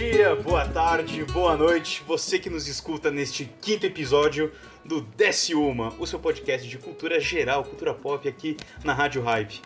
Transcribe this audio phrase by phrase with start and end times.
[0.00, 4.50] dia, boa tarde, boa noite, você que nos escuta neste quinto episódio
[4.82, 9.60] do Desce Uma, o seu podcast de cultura geral, cultura pop aqui na Rádio Hype.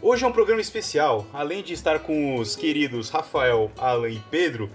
[0.00, 4.70] Hoje é um programa especial, além de estar com os queridos Rafael, Alan e Pedro,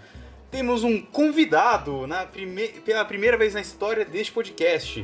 [0.52, 2.68] temos um convidado na prime...
[2.68, 5.04] pela primeira vez na história deste podcast.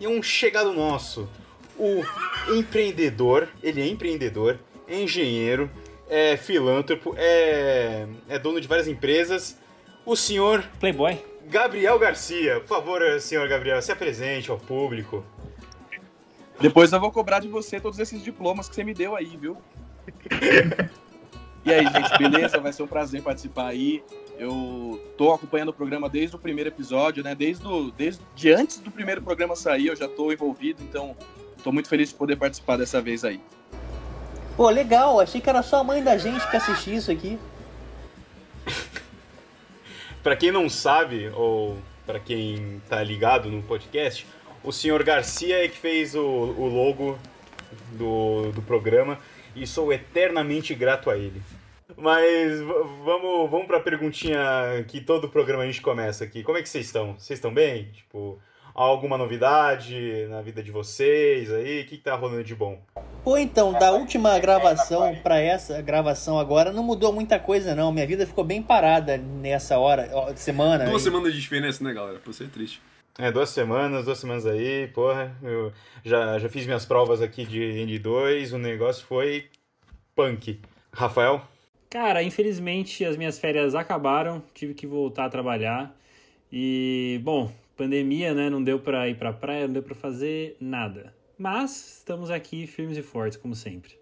[0.00, 1.30] E é um chegado nosso,
[1.78, 2.02] o
[2.52, 5.70] empreendedor, ele é empreendedor, é engenheiro,
[6.14, 9.58] é filântropo, é, é dono de várias empresas.
[10.06, 11.18] O senhor Playboy.
[11.48, 12.60] Gabriel Garcia.
[12.60, 15.24] Por favor, senhor Gabriel, se apresente ao público.
[16.60, 19.56] Depois eu vou cobrar de você todos esses diplomas que você me deu aí, viu?
[21.64, 22.60] e aí, gente, beleza?
[22.60, 24.00] Vai ser um prazer participar aí.
[24.38, 27.34] Eu tô acompanhando o programa desde o primeiro episódio, né?
[27.34, 31.16] Desde, do, desde de antes do primeiro programa sair, eu já tô envolvido, então
[31.64, 33.40] tô muito feliz de poder participar dessa vez aí.
[34.56, 37.38] Pô, legal, achei que era só a mãe da gente que assistia isso aqui.
[40.22, 44.24] para quem não sabe, ou para quem tá ligado no podcast,
[44.62, 47.18] o senhor Garcia é que fez o, o logo
[47.92, 49.18] do, do programa
[49.56, 51.42] e sou eternamente grato a ele.
[51.96, 54.38] Mas vamos, vamos pra perguntinha
[54.86, 56.44] que todo programa a gente começa aqui.
[56.44, 57.14] Como é que vocês estão?
[57.18, 57.90] Vocês estão bem?
[57.92, 58.38] Tipo,
[58.72, 61.82] alguma novidade na vida de vocês aí?
[61.82, 62.80] O que, que tá rolando de bom?
[63.24, 67.90] Pô, então, da última gravação para essa gravação agora, não mudou muita coisa, não.
[67.90, 70.84] Minha vida ficou bem parada nessa hora, semana.
[70.84, 71.04] Duas aí.
[71.04, 72.18] semanas de diferença, né, galera?
[72.18, 72.82] Pra ser triste.
[73.18, 75.34] É, duas semanas, duas semanas aí, porra.
[75.42, 75.72] Eu
[76.04, 79.46] já, já fiz minhas provas aqui de N2, o negócio foi
[80.14, 80.60] punk.
[80.92, 81.40] Rafael?
[81.88, 85.96] Cara, infelizmente as minhas férias acabaram, tive que voltar a trabalhar.
[86.52, 88.50] E, bom, pandemia, né?
[88.50, 91.14] Não deu pra ir pra praia, não deu pra fazer nada.
[91.38, 93.98] Mas estamos aqui firmes e fortes, como sempre.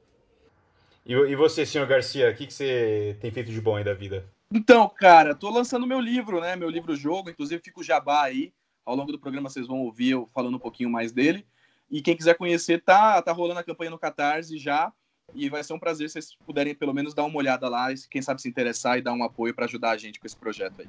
[1.05, 3.95] E, e você, senhor Garcia, o que, que você tem feito de bom aí da
[3.95, 4.29] vida?
[4.53, 6.55] Então, cara, tô lançando meu livro, né?
[6.57, 8.53] Meu livro-jogo, inclusive fica o jabá aí.
[8.85, 11.47] Ao longo do programa vocês vão ouvir eu falando um pouquinho mais dele.
[11.91, 14.93] E quem quiser conhecer, tá, tá rolando a campanha no Catarse já.
[15.35, 17.95] E vai ser um prazer se vocês puderem pelo menos dar uma olhada lá, e
[18.11, 20.83] quem sabe se interessar e dar um apoio para ajudar a gente com esse projeto
[20.83, 20.89] aí.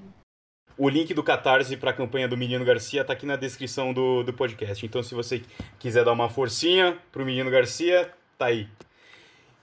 [0.78, 4.24] O link do Catarse para a campanha do Menino Garcia está aqui na descrição do,
[4.24, 4.84] do podcast.
[4.84, 5.44] Então, se você
[5.78, 8.68] quiser dar uma forcinha pro Menino Garcia, tá aí.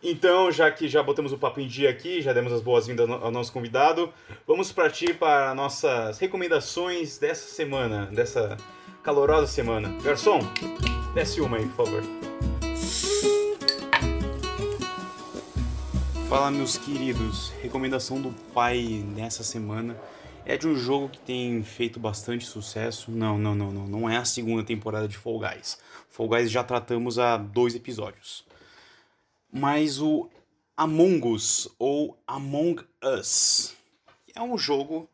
[0.01, 3.31] Então, já que já botamos o papo em dia aqui, já demos as boas-vindas ao
[3.31, 4.13] nosso convidado,
[4.47, 8.57] vamos partir para nossas recomendações dessa semana, dessa
[9.03, 9.93] calorosa semana.
[10.03, 10.39] Garçom,
[11.13, 12.03] desce uma aí, por favor.
[16.29, 17.53] Fala, meus queridos.
[17.61, 19.97] Recomendação do pai nessa semana
[20.51, 23.13] é de um jogo que tem feito bastante sucesso.
[23.13, 23.87] Não, não, não, não.
[23.87, 25.79] Não é a segunda temporada de Fall Guys.
[26.09, 28.45] Fall Guys já tratamos há dois episódios.
[29.53, 30.29] Mas o
[30.77, 33.77] Among Us ou Among Us
[34.35, 35.09] é um jogo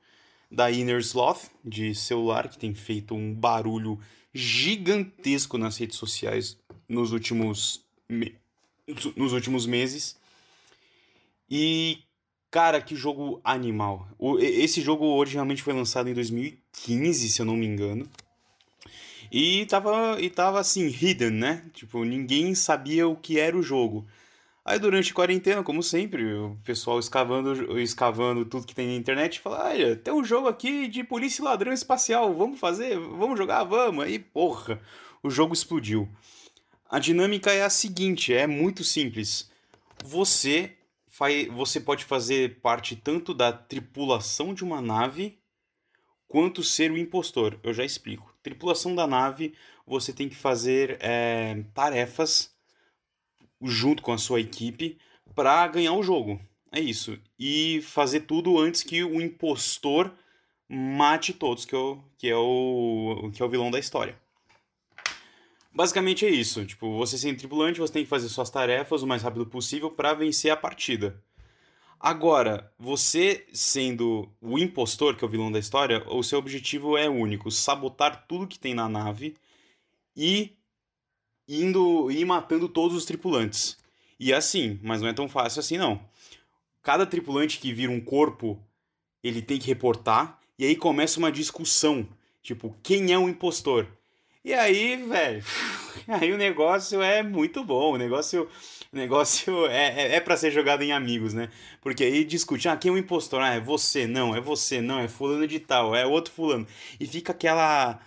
[0.50, 4.00] da Inner Sloth de celular que tem feito um barulho
[4.32, 6.58] gigantesco nas redes sociais
[6.88, 7.84] nos últimos,
[9.14, 10.16] nos últimos meses.
[11.50, 12.05] E
[12.56, 14.08] Cara, que jogo animal.
[14.18, 18.08] O, esse jogo originalmente foi lançado em 2015, se eu não me engano.
[19.30, 21.64] E tava, e tava assim, hidden, né?
[21.74, 24.06] Tipo, ninguém sabia o que era o jogo.
[24.64, 29.38] Aí durante a quarentena, como sempre, o pessoal escavando, escavando tudo que tem na internet
[29.38, 32.98] fala: olha, tem um jogo aqui de polícia e ladrão espacial, vamos fazer?
[32.98, 33.64] Vamos jogar?
[33.64, 34.02] Vamos.
[34.02, 34.80] Aí, porra,
[35.22, 36.08] o jogo explodiu.
[36.88, 39.50] A dinâmica é a seguinte: é muito simples.
[40.02, 40.75] Você
[41.50, 45.38] você pode fazer parte tanto da tripulação de uma nave
[46.28, 47.58] quanto ser o impostor.
[47.62, 48.34] Eu já explico.
[48.42, 49.54] Tripulação da nave,
[49.86, 52.54] você tem que fazer é, tarefas
[53.62, 54.98] junto com a sua equipe
[55.34, 56.40] para ganhar o jogo.
[56.70, 57.18] É isso.
[57.38, 60.12] E fazer tudo antes que o impostor
[60.68, 64.20] mate todos, que é o, que é o, que é o vilão da história.
[65.76, 66.64] Basicamente é isso.
[66.64, 70.14] Tipo, você sendo tripulante, você tem que fazer suas tarefas o mais rápido possível para
[70.14, 71.22] vencer a partida.
[72.00, 77.10] Agora, você sendo o impostor, que é o vilão da história, o seu objetivo é
[77.10, 79.36] único: sabotar tudo que tem na nave
[80.16, 80.56] e
[81.46, 83.76] indo e matando todos os tripulantes.
[84.18, 86.00] E é assim, mas não é tão fácil assim não.
[86.82, 88.58] Cada tripulante que vira um corpo,
[89.22, 92.08] ele tem que reportar e aí começa uma discussão,
[92.42, 93.86] tipo, quem é o impostor?
[94.46, 95.42] E aí, velho,
[96.06, 97.94] aí o negócio é muito bom.
[97.94, 98.48] O negócio,
[98.92, 101.50] o negócio é, é, é para ser jogado em amigos, né?
[101.80, 103.40] Porque aí discute, ah, quem é o impostor?
[103.42, 106.64] Ah, é você, não, é você, não, é fulano de tal, é outro fulano.
[107.00, 107.98] E fica aquela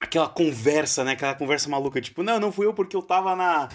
[0.00, 1.12] aquela conversa, né?
[1.12, 3.68] Aquela conversa maluca, tipo, não, não fui eu porque eu tava na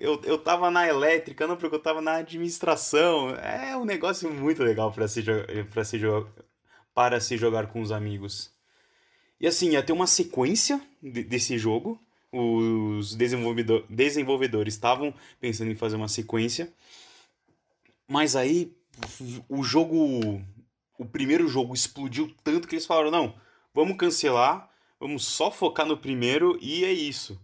[0.00, 3.30] Eu, eu tava na elétrica, não, porque eu tava na administração.
[3.36, 5.22] É um negócio muito legal para se,
[5.72, 6.00] pra se,
[6.94, 8.53] para se jogar com os amigos.
[9.40, 12.00] E assim, ia ter uma sequência de, desse jogo.
[12.32, 16.72] Os desenvolvedor, desenvolvedores estavam pensando em fazer uma sequência.
[18.08, 18.72] Mas aí
[19.48, 20.42] o jogo.
[20.96, 23.34] O primeiro jogo explodiu tanto que eles falaram: não,
[23.72, 27.40] vamos cancelar, vamos só focar no primeiro e é isso.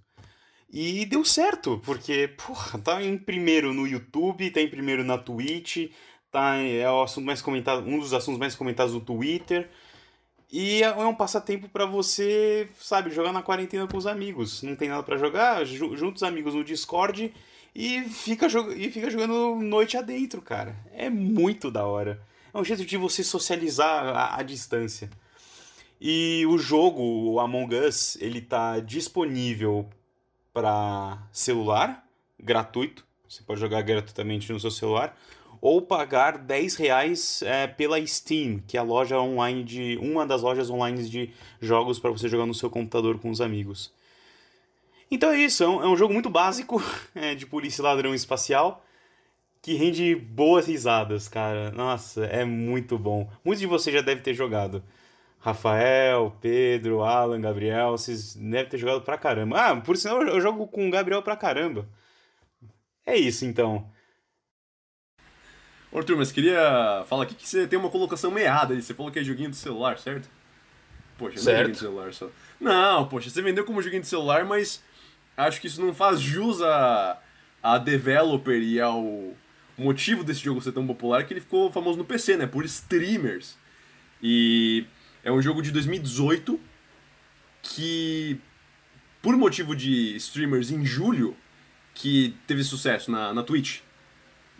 [0.73, 5.91] E deu certo, porque, porra, tá em primeiro no YouTube, tá em primeiro na Twitch,
[6.31, 9.69] tá, é o assunto mais comentado, um dos assuntos mais comentados no Twitter.
[10.53, 14.63] E é um passatempo para você, sabe, jogar na quarentena com os amigos.
[14.63, 17.33] Não tem nada para jogar, junta os amigos no Discord
[17.75, 20.77] e fica, e fica jogando noite adentro, cara.
[20.93, 22.21] É muito da hora.
[22.53, 25.09] É um jeito de você socializar à, distância.
[26.01, 29.89] E o jogo, o Among Us, ele tá disponível
[30.53, 32.05] para celular,
[32.39, 33.07] gratuito.
[33.29, 35.17] Você pode jogar gratuitamente no seu celular.
[35.61, 39.99] Ou pagar 10 reais é, pela Steam, que é a loja online de.
[40.01, 41.31] uma das lojas online de
[41.61, 43.93] jogos para você jogar no seu computador com os amigos.
[45.11, 46.83] Então é isso, é um, é um jogo muito básico
[47.15, 48.85] é, de polícia ladrão espacial
[49.63, 51.71] que rende boas risadas, cara.
[51.71, 53.31] Nossa, é muito bom.
[53.45, 54.83] Muitos de vocês já devem ter jogado.
[55.39, 59.59] Rafael, Pedro, Alan, Gabriel, vocês devem ter jogado pra caramba.
[59.61, 61.89] Ah, por sinal, eu jogo com o Gabriel pra caramba.
[63.07, 63.91] É isso, então.
[65.93, 68.83] Ô, Arthur, mas queria falar aqui que você tem uma colocação meada aí.
[68.83, 70.29] Você falou que é joguinho do celular, certo?
[71.19, 72.31] Poxa, não é joguinho do celular só.
[72.61, 74.83] Não, poxa, você vendeu como joguinho de celular, mas
[75.37, 77.19] acho que isso não faz jus a,
[77.63, 79.35] a developer e ao
[79.77, 82.47] motivo desse jogo ser tão popular que ele ficou famoso no PC, né?
[82.47, 83.57] Por streamers.
[84.23, 84.87] E
[85.25, 86.61] é um jogo de 2018
[87.63, 88.39] que,
[89.21, 91.37] por motivo de streamers em julho,
[91.95, 93.81] que teve sucesso na, na Twitch.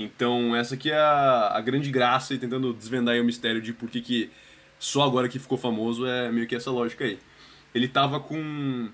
[0.01, 3.89] Então essa aqui é a, a grande graça e tentando desvendar o mistério de por
[3.89, 4.31] que, que
[4.79, 7.19] só agora que ficou famoso é meio que essa lógica aí.
[7.75, 8.89] Ele tava com...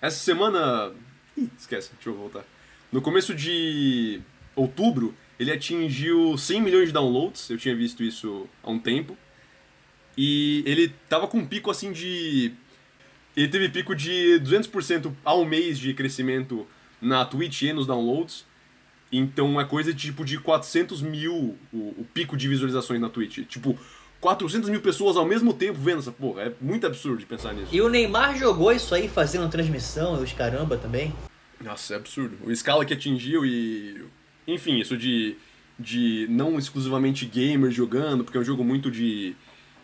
[0.00, 0.92] Essa semana
[1.36, 2.44] Ih, esquece, deixa eu voltar.
[2.90, 4.20] No começo de
[4.54, 9.16] outubro, ele atingiu 100 milhões de downloads, eu tinha visto isso há um tempo.
[10.16, 12.52] E ele tava com um pico assim de.
[13.34, 16.66] Ele teve pico de 200% ao mês de crescimento
[17.00, 18.44] na Twitch e nos downloads.
[19.12, 23.46] Então é coisa tipo de 400 mil o, o pico de visualizações na Twitch.
[23.46, 23.78] Tipo,
[24.22, 26.42] 400 mil pessoas ao mesmo tempo vendo essa porra.
[26.42, 27.74] É muito absurdo de pensar nisso.
[27.74, 31.12] E o Neymar jogou isso aí fazendo transmissão e os caramba também.
[31.60, 32.38] Nossa, é absurdo.
[32.42, 34.04] O escala que atingiu e.
[34.46, 35.36] Enfim, isso de,
[35.78, 39.36] de não exclusivamente gamers jogando, porque é um jogo muito de,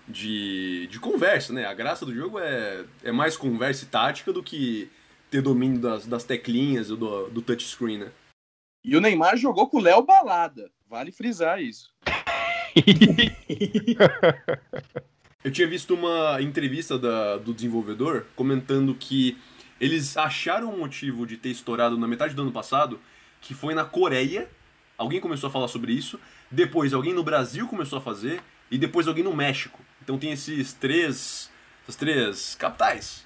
[0.09, 1.67] de, de conversa, né?
[1.67, 4.89] A graça do jogo é, é mais conversa e tática do que
[5.31, 8.09] ter domínio das, das teclinhas do, do touchscreen, né?
[8.85, 10.71] E o Neymar jogou com o Léo Balada.
[10.89, 11.93] Vale frisar isso.
[15.45, 19.39] Eu tinha visto uma entrevista da, do desenvolvedor comentando que
[19.81, 23.01] eles acharam um motivo de ter estourado na metade do ano passado,
[23.41, 24.49] que foi na Coreia.
[24.97, 26.19] Alguém começou a falar sobre isso.
[26.51, 28.43] Depois alguém no Brasil começou a fazer.
[28.71, 29.81] E depois alguém no México.
[30.03, 31.51] Então tem esses três.
[31.83, 33.25] Essas três capitais.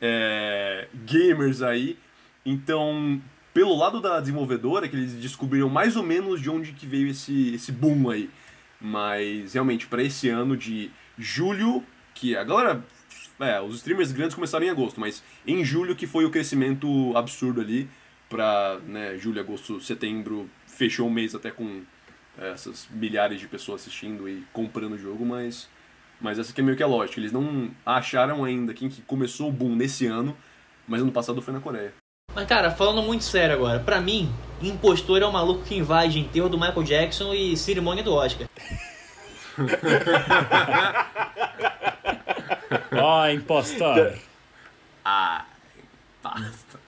[0.00, 1.98] É, gamers aí.
[2.46, 3.20] Então,
[3.52, 7.54] pelo lado da desenvolvedora, que eles descobriram mais ou menos de onde que veio esse,
[7.54, 8.30] esse boom aí.
[8.80, 12.84] Mas realmente, para esse ano de julho, que a galera.
[13.38, 17.60] É, os streamers grandes começaram em agosto, mas em julho que foi o crescimento absurdo
[17.60, 17.88] ali.
[18.28, 21.82] Pra né, julho, agosto, setembro, fechou o mês até com
[22.38, 25.68] é, essas milhares de pessoas assistindo e comprando o jogo, mas.
[26.20, 27.18] Mas essa aqui é meio que a lógica.
[27.18, 30.36] Eles não acharam ainda quem que começou o boom nesse ano,
[30.86, 31.94] mas ano passado foi na Coreia.
[32.34, 34.32] Mas, cara, falando muito sério agora, pra mim,
[34.62, 38.48] impostor é o maluco que invade enterro do Michael Jackson e cerimônia do Oscar.
[42.92, 44.18] Ó, oh, impostor.
[45.04, 45.46] Ah,
[46.22, 46.78] basta.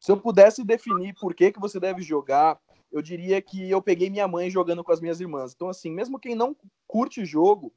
[0.00, 2.58] Se eu pudesse definir por que, que você deve jogar,
[2.90, 5.52] eu diria que eu peguei minha mãe jogando com as minhas irmãs.
[5.54, 6.56] Então, assim, mesmo quem não
[6.86, 7.72] curte jogo,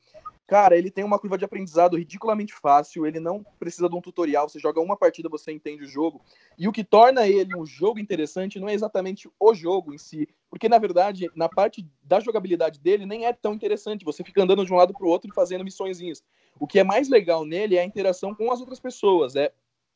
[0.48, 4.50] Cara, ele tem uma curva de aprendizado ridiculamente fácil, ele não precisa de um tutorial,
[4.50, 6.22] você joga uma partida, você entende o jogo.
[6.58, 10.28] E o que torna ele um jogo interessante não é exatamente o jogo em si,
[10.50, 14.66] porque na verdade, na parte da jogabilidade dele nem é tão interessante, você fica andando
[14.66, 16.22] de um lado para o outro e fazendo missõezinhas.
[16.60, 19.54] O que é mais legal nele é a interação com as outras pessoas, é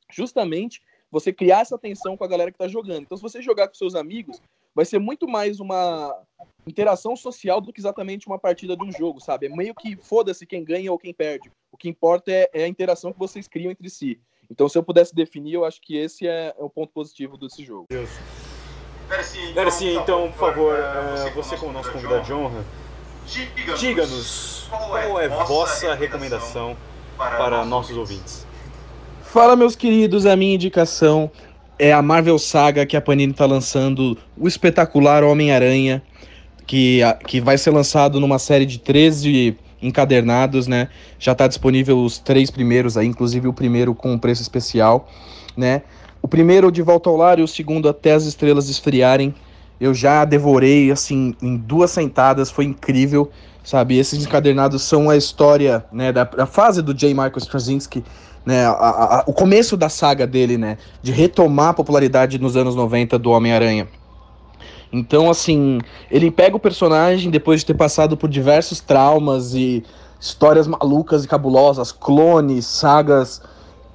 [0.10, 0.82] justamente
[1.16, 3.04] você criar essa tensão com a galera que está jogando.
[3.04, 4.42] Então, se você jogar com seus amigos,
[4.76, 6.14] vai ser muito mais uma
[6.68, 9.46] interação social do que exatamente uma partida de um jogo, sabe?
[9.46, 11.50] É meio que foda-se quem ganha ou quem perde.
[11.72, 14.20] O que importa é, é, a interação que vocês criam entre si.
[14.52, 17.64] Então, se eu pudesse definir, eu acho que esse é, é o ponto positivo desse
[17.64, 17.86] jogo.
[17.90, 18.10] Deus.
[19.54, 22.66] Darcy, então, por favor, uh, você como nosso convidado de honra,
[23.78, 26.76] diga-nos qual é vossa recomendação
[27.18, 28.46] para nossos ouvintes.
[29.36, 31.30] Fala, meus queridos, a minha indicação
[31.78, 36.02] é a Marvel Saga que a Panini está lançando, o espetacular Homem-Aranha,
[36.66, 40.88] que, que vai ser lançado numa série de 13 encadernados, né?
[41.20, 45.10] Já está disponível os três primeiros aí, inclusive o primeiro com preço especial,
[45.58, 45.82] né?
[46.22, 49.36] O primeiro de Volta ao Lar e o segundo até as estrelas esfriarem.
[49.82, 53.30] Eu já devorei assim em duas sentadas, foi incrível,
[53.66, 53.98] sabe?
[53.98, 57.10] Esses encadernados são a história, né, da, da fase do J.
[57.10, 58.02] Michael Straczynski,
[58.46, 62.76] né, a, a, o começo da saga dele, né, de retomar a popularidade nos anos
[62.76, 63.88] 90 do Homem-Aranha.
[64.94, 69.84] Então, assim, ele pega o personagem depois de ter passado por diversos traumas e
[70.20, 73.42] histórias malucas e cabulosas, clones, sagas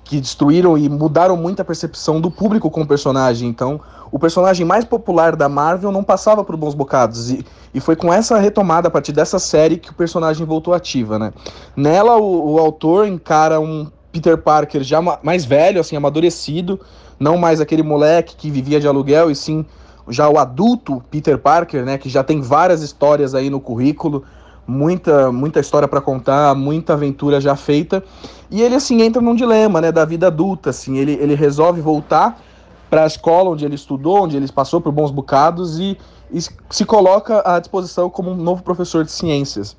[0.04, 3.48] que destruíram e mudaram muito a percepção do público com o personagem.
[3.48, 3.80] Então,
[4.10, 7.30] o personagem mais popular da Marvel não passava por bons bocados.
[7.30, 11.18] E, e foi com essa retomada, a partir dessa série, que o personagem voltou ativa,
[11.18, 11.32] né?
[11.76, 16.80] Nela, o, o autor encara um Peter Parker já mais velho, assim, amadurecido,
[17.18, 19.64] não mais aquele moleque que vivia de aluguel, e sim
[20.08, 24.24] já o adulto Peter Parker, né, que já tem várias histórias aí no currículo,
[24.66, 28.02] muita muita história para contar, muita aventura já feita.
[28.50, 32.40] E ele assim entra num dilema, né, da vida adulta, assim, ele, ele resolve voltar
[32.88, 35.96] para a escola onde ele estudou, onde ele passou por bons bocados e,
[36.32, 39.76] e se coloca à disposição como um novo professor de ciências.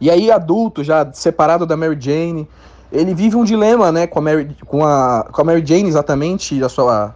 [0.00, 2.48] E aí adulto, já separado da Mary Jane,
[2.90, 6.62] ele vive um dilema, né, com a Mary, com a, com a Mary Jane exatamente,
[6.62, 7.14] a sua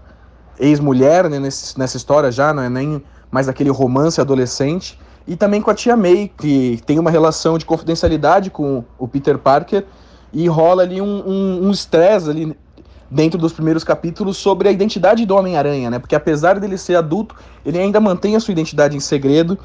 [0.59, 5.63] ex-mulher, né, nesse, nessa história já, não é nem mais aquele romance adolescente, e também
[5.63, 9.87] com a tia May, que tem uma relação de confidencialidade com o Peter Parker,
[10.33, 12.59] e rola ali um estresse um, um ali
[13.11, 15.99] dentro dos primeiros capítulos sobre a identidade do Homem-Aranha, né?
[15.99, 19.59] Porque apesar dele ser adulto, ele ainda mantém a sua identidade em segredo.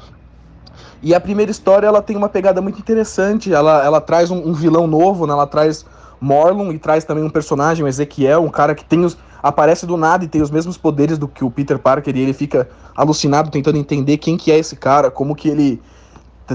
[1.02, 3.52] E a primeira história ela tem uma pegada muito interessante.
[3.52, 5.32] Ela, ela traz um, um vilão novo, né?
[5.32, 5.86] Ela traz
[6.20, 9.96] Morlun e traz também um personagem, o Ezequiel, um cara que tem os, aparece do
[9.96, 13.50] nada e tem os mesmos poderes do que o Peter Parker e ele fica alucinado
[13.50, 15.80] tentando entender quem que é esse cara, como que ele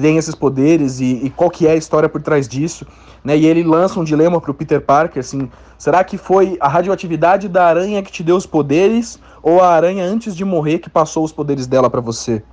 [0.01, 2.85] tem esses poderes e, e qual que é a história por trás disso,
[3.23, 3.37] né?
[3.37, 7.65] E ele lança um dilema pro Peter Parker, assim, será que foi a radioatividade da
[7.65, 11.31] aranha que te deu os poderes ou a aranha antes de morrer que passou os
[11.31, 12.43] poderes dela para você?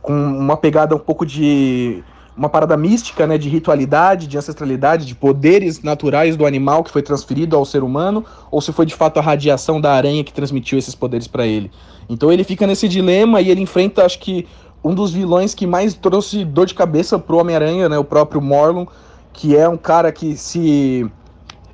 [0.00, 2.04] Com uma pegada um pouco de
[2.36, 7.02] uma parada mística, né, de ritualidade, de ancestralidade, de poderes naturais do animal que foi
[7.02, 10.78] transferido ao ser humano, ou se foi de fato a radiação da aranha que transmitiu
[10.78, 11.70] esses poderes para ele.
[12.08, 14.46] Então ele fica nesse dilema e ele enfrenta, acho que
[14.84, 18.86] um dos vilões que mais trouxe dor de cabeça pro Homem-Aranha, né, o próprio Morlun,
[19.32, 21.10] que é um cara que se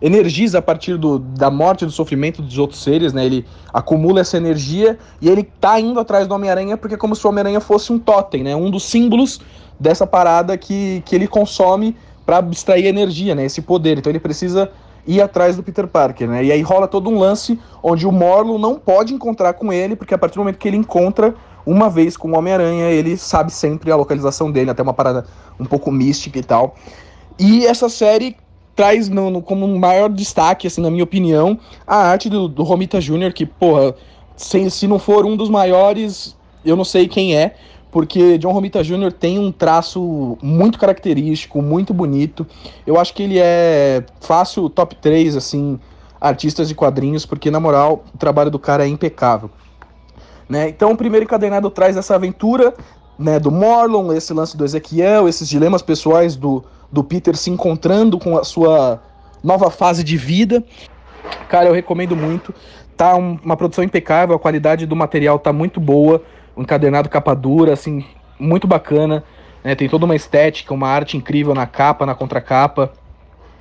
[0.03, 3.25] energiza a partir do, da morte e do sofrimento dos outros seres, né?
[3.25, 7.25] Ele acumula essa energia e ele tá indo atrás do Homem-Aranha porque é como se
[7.25, 8.57] o Homem-Aranha fosse um totem, né?
[8.57, 9.41] Um dos símbolos
[9.79, 13.45] dessa parada que, que ele consome para abstrair energia, né?
[13.45, 13.99] Esse poder.
[13.99, 14.71] Então ele precisa
[15.07, 16.45] ir atrás do Peter Parker, né?
[16.45, 20.15] E aí rola todo um lance onde o Morlun não pode encontrar com ele, porque
[20.15, 21.35] a partir do momento que ele encontra
[21.67, 25.27] uma vez com o Homem-Aranha, ele sabe sempre a localização dele, até uma parada
[25.59, 26.75] um pouco mística e tal.
[27.39, 28.37] E essa série
[28.75, 32.63] traz no, no, como um maior destaque, assim, na minha opinião, a arte do, do
[32.63, 33.95] Romita Jr., que, porra,
[34.37, 37.55] se, se não for um dos maiores, eu não sei quem é,
[37.93, 39.13] porque John Romita Jr.
[39.13, 42.47] tem um traço muito característico, muito bonito.
[42.87, 45.79] Eu acho que ele é fácil top 3, assim,
[46.19, 49.51] artistas de quadrinhos, porque, na moral, o trabalho do cara é impecável.
[50.49, 50.71] Né?
[50.71, 52.73] Então, o primeiro encadernado traz essa aventura
[53.19, 58.19] né, do Morlon, esse lance do Ezequiel, esses dilemas pessoais do, do Peter se encontrando
[58.19, 59.03] com a sua
[59.45, 60.65] nova fase de vida.
[61.47, 62.55] Cara, eu recomendo muito.
[62.97, 66.23] Tá um, uma produção impecável, a qualidade do material tá muito boa
[66.57, 68.05] um encadernado capa dura, assim,
[68.39, 69.25] muito bacana.
[69.63, 69.75] Né?
[69.75, 72.93] Tem toda uma estética, uma arte incrível na capa, na contracapa,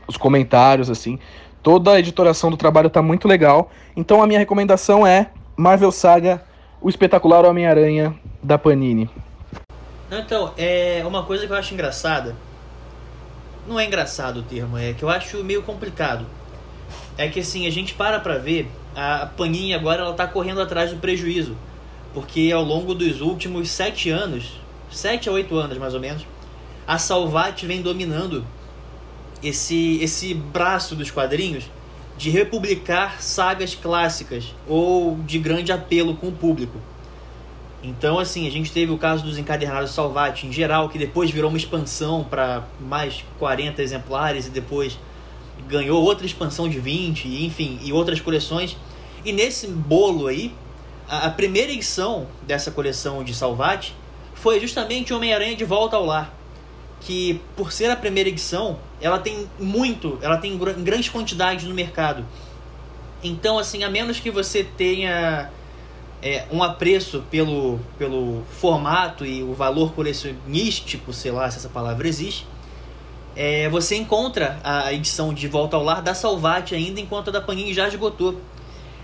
[0.08, 1.20] os comentários, assim.
[1.64, 3.72] Toda a editoração do trabalho tá muito legal.
[3.96, 6.44] Então a minha recomendação é Marvel Saga,
[6.82, 9.10] o espetacular Homem-Aranha da Panini.
[10.12, 12.36] Então, é uma coisa que eu acho engraçada.
[13.68, 16.26] Não é engraçado o termo, é que eu acho meio complicado.
[17.18, 20.90] É que assim, a gente para pra ver, a Panini agora ela tá correndo atrás
[20.90, 21.56] do prejuízo
[22.14, 24.60] porque ao longo dos últimos sete anos,
[24.92, 26.26] sete a oito anos mais ou menos,
[26.88, 28.46] a Salvat vem dominando
[29.44, 31.66] esse, esse braço dos quadrinhos
[32.18, 36.78] de republicar sagas clássicas ou de grande apelo com o público.
[37.84, 41.50] Então, assim, a gente teve o caso dos encadernados Salvat em geral, que depois virou
[41.50, 45.00] uma expansão para mais 40 exemplares e depois
[45.68, 48.78] ganhou outra expansão de 20, enfim, e outras coleções.
[49.26, 50.54] E nesse bolo aí,
[51.12, 53.94] a, primeira edição dessa coleção de Salvati
[54.34, 56.34] foi justamente Homem-Aranha de Volta ao Lar.
[57.02, 61.74] Que, por ser a primeira edição, ela tem muito, ela tem em grandes quantidades no
[61.74, 62.26] mercado.
[63.22, 65.50] Então, assim, a menos que você tenha
[66.22, 72.08] é, um apreço pelo, pelo formato e o valor colecionístico, sei lá se essa palavra
[72.08, 72.48] existe,
[73.36, 77.42] é, você encontra a edição de Volta ao Lar da Salvati ainda, enquanto a da
[77.42, 78.40] Panini já esgotou.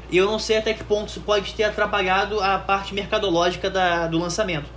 [0.09, 4.07] E eu não sei até que ponto isso pode ter atrapalhado a parte mercadológica da,
[4.07, 4.69] do lançamento.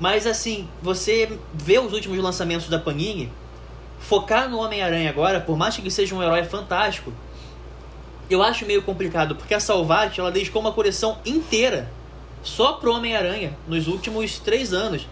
[0.00, 3.30] Mas assim, você vê os últimos lançamentos da Panini,
[3.98, 7.12] focar no Homem-Aranha agora, por mais que ele seja um herói fantástico,
[8.30, 11.90] eu acho meio complicado, porque a Salvati ela dedicou uma coleção inteira
[12.42, 15.06] só pro Homem-Aranha nos últimos três anos.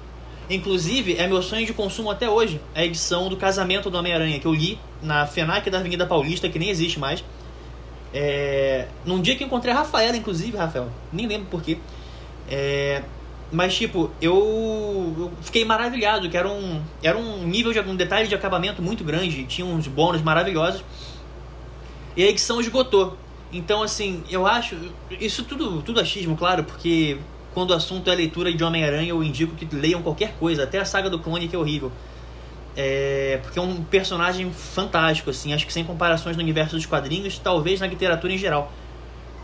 [0.49, 4.47] Inclusive, é meu sonho de consumo até hoje, a edição do Casamento do Homem-Aranha, que
[4.47, 7.25] eu li na FENAC da Avenida Paulista, que nem existe mais.
[8.19, 8.89] É...
[9.05, 11.77] Num dia que encontrei a Rafaela, inclusive, Rafael, nem lembro porquê.
[12.49, 13.03] É...
[13.53, 15.15] Mas, tipo, eu...
[15.19, 19.05] eu, fiquei maravilhado, que era um, era um nível de um detalhe de acabamento muito
[19.05, 20.83] grande, tinha uns bônus maravilhosos.
[22.17, 23.19] E a edição esgotou.
[23.53, 24.77] Então, assim, eu acho.
[25.21, 27.19] Isso tudo, tudo achismo, claro, porque
[27.53, 30.87] quando o assunto é leitura de Homem-Aranha, eu indico que leiam qualquer coisa, até a
[30.87, 31.93] saga do clone, que é horrível.
[32.77, 37.39] É, porque é um personagem fantástico, assim, acho que sem comparações no universo dos quadrinhos,
[37.39, 38.71] talvez na literatura em geral.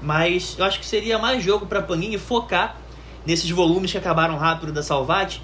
[0.02, 2.76] Mas eu acho que seria mais jogo para Panini focar
[3.24, 5.40] nesses volumes que acabaram rápido da Salvati,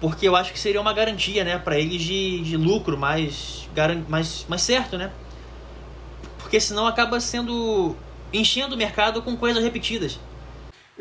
[0.00, 3.68] porque eu acho que seria uma garantia, né, para eles de, de lucro mais,
[4.08, 5.12] mais, mais certo, né?
[6.38, 7.94] Porque senão acaba sendo
[8.32, 10.18] enchendo o mercado com coisas repetidas.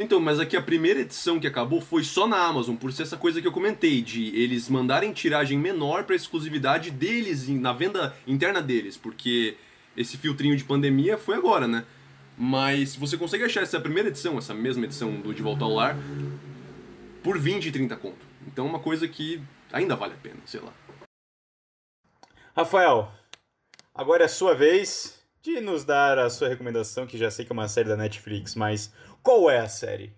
[0.01, 3.15] Então, mas aqui a primeira edição que acabou foi só na Amazon, por ser essa
[3.15, 8.63] coisa que eu comentei, de eles mandarem tiragem menor para exclusividade deles, na venda interna
[8.63, 9.55] deles, porque
[9.95, 11.85] esse filtrinho de pandemia foi agora, né?
[12.35, 15.95] Mas você consegue achar essa primeira edição, essa mesma edição do De Volta ao Lar,
[17.21, 18.25] por 20 e 30 conto.
[18.47, 19.39] Então é uma coisa que
[19.71, 20.73] ainda vale a pena, sei lá.
[22.55, 23.11] Rafael,
[23.93, 27.51] agora é a sua vez de nos dar a sua recomendação, que já sei que
[27.51, 30.13] é uma série da Netflix, mas qual é a série?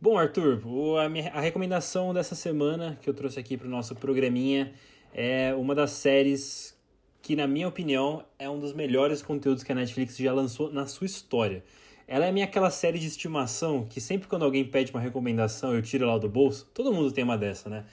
[0.00, 0.60] Bom, Arthur,
[0.98, 4.72] a, minha, a recomendação dessa semana que eu trouxe aqui para o nosso programinha
[5.14, 6.76] é uma das séries
[7.22, 10.88] que, na minha opinião, é um dos melhores conteúdos que a Netflix já lançou na
[10.88, 11.62] sua história.
[12.08, 15.80] Ela é minha aquela série de estimação que sempre quando alguém pede uma recomendação eu
[15.80, 16.68] tiro lá do bolso.
[16.74, 17.84] Todo mundo tem uma dessa, né?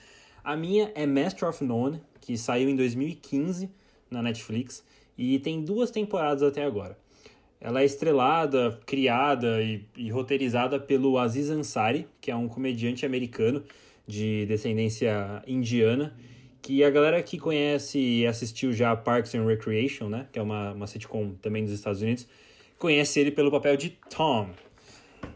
[0.42, 3.70] A minha é Master of None, que saiu em 2015
[4.10, 4.82] na Netflix
[5.20, 6.96] e tem duas temporadas até agora.
[7.60, 13.62] Ela é estrelada, criada e, e, roteirizada pelo Aziz Ansari, que é um comediante americano
[14.06, 16.16] de descendência indiana,
[16.62, 20.72] que a galera que conhece e assistiu já Parks and Recreation, né, que é uma,
[20.72, 22.26] uma sitcom também dos Estados Unidos,
[22.78, 24.48] conhece ele pelo papel de Tom.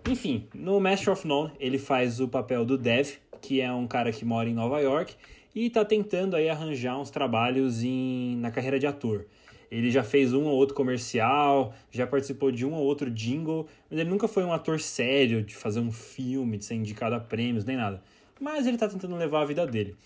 [0.09, 4.11] Enfim, no Master of None ele faz o papel do Dev, que é um cara
[4.11, 5.15] que mora em Nova York
[5.55, 9.27] e está tentando aí arranjar uns trabalhos em, na carreira de ator.
[9.75, 13.99] Ele já fez um ou outro comercial, já participou de um ou outro jingle, mas
[13.99, 17.65] ele nunca foi um ator sério de fazer um filme, de ser indicado a prêmios,
[17.65, 18.01] nem nada.
[18.41, 19.97] Mas ele está tentando levar a vida dele.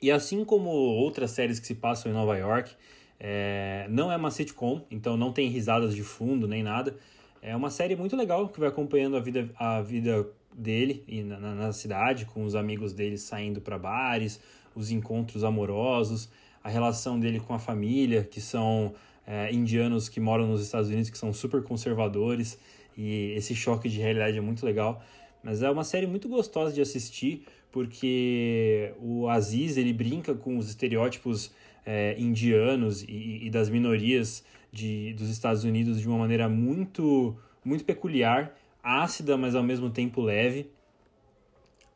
[0.00, 2.76] E assim como outras séries que se passam em Nova York,
[3.18, 6.96] é, não é uma sitcom, então não tem risadas de fundo nem nada.
[7.42, 11.38] É uma série muito legal que vai acompanhando a vida, a vida dele e na,
[11.40, 14.40] na cidade, com os amigos dele saindo para bares,
[14.76, 16.30] os encontros amorosos
[16.62, 18.94] a relação dele com a família, que são
[19.26, 22.58] é, indianos que moram nos Estados Unidos, que são super conservadores,
[22.96, 25.02] e esse choque de realidade é muito legal.
[25.42, 30.68] Mas é uma série muito gostosa de assistir, porque o Aziz ele brinca com os
[30.68, 31.52] estereótipos
[31.86, 37.84] é, indianos e, e, das minorias de, dos Estados Unidos de uma maneira muito, muito
[37.84, 40.70] peculiar, ácida, mas ao mesmo tempo leve.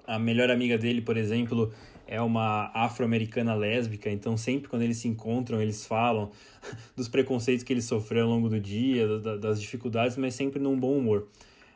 [0.06, 1.72] A melhor amiga dele, por exemplo,
[2.06, 6.30] é uma afro-americana lésbica, então sempre quando eles se encontram, eles falam
[6.96, 9.06] dos preconceitos que ele sofreu ao longo do dia,
[9.38, 11.26] das dificuldades, mas sempre num bom humor.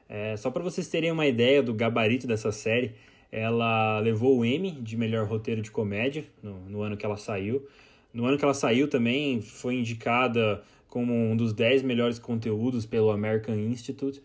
[0.09, 2.93] É, só para vocês terem uma ideia do gabarito dessa série,
[3.31, 7.67] ela levou o Emmy de melhor roteiro de comédia no, no ano que ela saiu.
[8.13, 13.11] No ano que ela saiu também foi indicada como um dos 10 melhores conteúdos pelo
[13.11, 14.23] American Institute.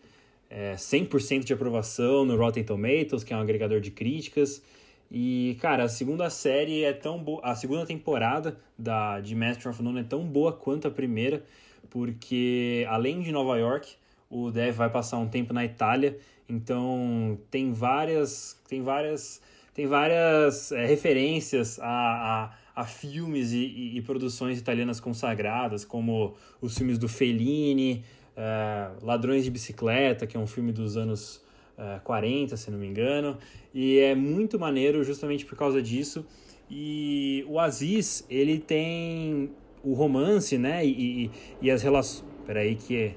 [0.48, 4.62] É, 100% de aprovação no Rotten Tomatoes, que é um agregador de críticas.
[5.10, 7.40] E, cara, a segunda série é tão boa.
[7.44, 11.44] A segunda temporada da, de Master of None é tão boa quanto a primeira,
[11.90, 13.94] porque além de Nova York,
[14.30, 18.58] o Dev vai passar um tempo na Itália, então tem várias.
[18.68, 19.40] Tem várias.
[19.72, 26.34] Tem várias é, referências a, a, a filmes e, e, e, produções italianas consagradas, como
[26.60, 28.04] os filmes do Fellini,
[28.36, 31.43] uh, Ladrões de Bicicleta, que é um filme dos anos
[31.78, 33.38] uh, 40, se não me engano,
[33.72, 36.24] e é muito maneiro justamente por causa disso.
[36.70, 39.50] E o Aziz, ele tem
[39.82, 41.30] o romance, né, e, e,
[41.62, 42.24] e as relações...
[42.46, 43.14] Peraí que é...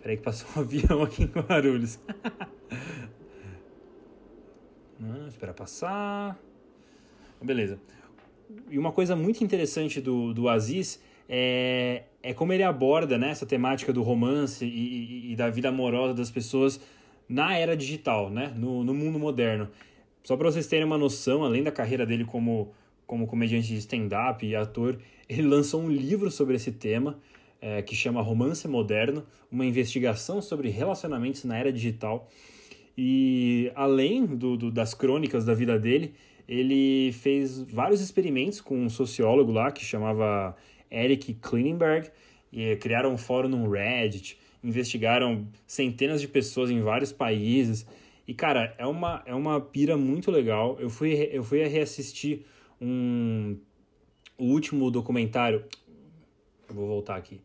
[0.00, 1.98] Peraí que passou um avião aqui em Guarulhos.
[4.98, 6.38] Não, espera passar.
[7.40, 7.78] Beleza.
[8.70, 13.44] E uma coisa muito interessante do, do Aziz é, é como ele aborda né, essa
[13.44, 16.80] temática do romance e, e, e da vida amorosa das pessoas
[17.28, 19.68] na era digital, né, no, no mundo moderno.
[20.22, 22.72] Só para vocês terem uma noção, além da carreira dele como,
[23.06, 27.18] como comediante de stand-up e ator, ele lançou um livro sobre esse tema
[27.60, 32.28] é, que chama Romance Moderno, uma investigação sobre relacionamentos na era digital.
[32.96, 36.14] E além do, do, das crônicas da vida dele,
[36.48, 40.56] ele fez vários experimentos com um sociólogo lá que chamava
[40.90, 42.10] Eric Klinenberg,
[42.52, 47.86] e criaram um fórum no Reddit, investigaram centenas de pessoas em vários países.
[48.26, 50.76] E, cara, é uma, é uma pira muito legal.
[50.80, 52.44] Eu fui, eu fui reassistir
[52.80, 53.56] um,
[54.36, 55.64] o último documentário.
[56.68, 57.40] Eu vou voltar aqui.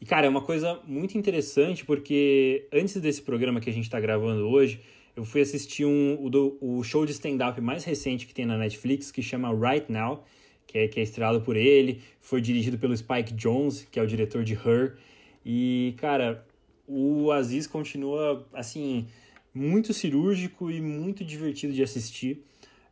[0.00, 4.00] E, cara, é uma coisa muito interessante porque antes desse programa que a gente está
[4.00, 4.80] gravando hoje,
[5.14, 9.10] eu fui assistir um, o, o show de stand-up mais recente que tem na Netflix,
[9.10, 10.24] que chama Right Now,
[10.66, 12.00] que é, que é estrelado por ele.
[12.18, 14.96] Foi dirigido pelo Spike Jones, que é o diretor de Her.
[15.44, 16.44] E, cara,
[16.86, 19.06] o Aziz continua, assim,
[19.54, 22.44] muito cirúrgico e muito divertido de assistir.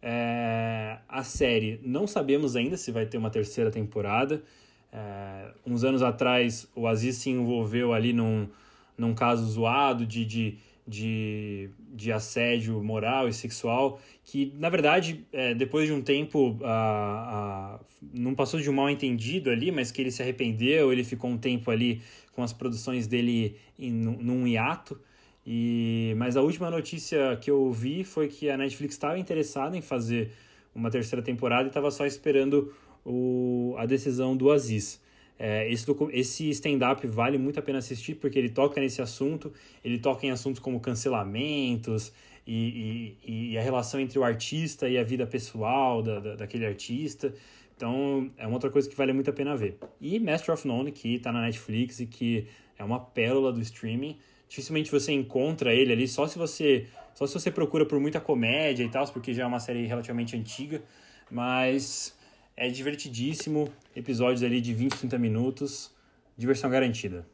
[0.03, 4.43] É, a série, não sabemos ainda se vai ter uma terceira temporada.
[4.93, 8.49] É, uns anos atrás, o Aziz se envolveu ali num,
[8.97, 15.55] num caso zoado de, de, de, de assédio moral e sexual, que, na verdade, é,
[15.55, 17.81] depois de um tempo, a, a,
[18.13, 21.39] não passou de um mal entendido ali, mas que ele se arrependeu, ele ficou um
[21.39, 22.03] tempo ali
[22.41, 24.99] com as produções dele em, num hiato.
[25.47, 29.83] E, mas a última notícia que eu vi foi que a Netflix estava interessada em
[29.83, 30.33] fazer
[30.75, 32.73] uma terceira temporada e estava só esperando
[33.05, 35.01] o, a decisão do Aziz.
[35.39, 39.53] É, esse, esse stand-up vale muito a pena assistir porque ele toca nesse assunto,
[39.85, 42.13] ele toca em assuntos como cancelamentos
[42.47, 46.65] e, e, e a relação entre o artista e a vida pessoal da, da, daquele
[46.65, 47.35] artista.
[47.81, 49.79] Então é uma outra coisa que vale muito a pena ver.
[49.99, 52.47] E Master of None, que está na Netflix e que
[52.79, 54.19] é uma pérola do streaming.
[54.47, 58.85] Dificilmente você encontra ele ali, só se você só se você procura por muita comédia
[58.85, 60.83] e tal, porque já é uma série relativamente antiga.
[61.31, 62.15] Mas
[62.55, 65.91] é divertidíssimo, episódios ali de 20, 30 minutos,
[66.37, 67.27] diversão garantida.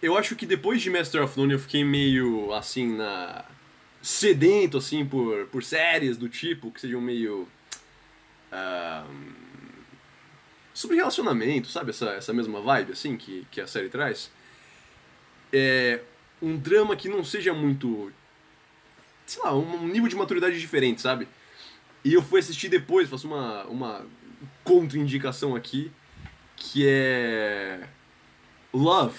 [0.00, 3.44] Eu acho que depois de Master of None eu fiquei meio assim na
[4.00, 7.46] sedento assim por, por séries do tipo que sejam meio
[8.50, 9.47] uh,
[10.78, 14.30] sobre relacionamento, sabe essa, essa mesma vibe assim que, que a série traz.
[15.52, 16.00] É
[16.40, 18.12] um drama que não seja muito
[19.26, 21.26] sei lá, um nível de maturidade diferente, sabe?
[22.04, 24.06] E eu fui assistir depois, faço uma, uma
[24.62, 25.90] contraindicação aqui,
[26.56, 27.88] que é.
[28.72, 29.18] Love.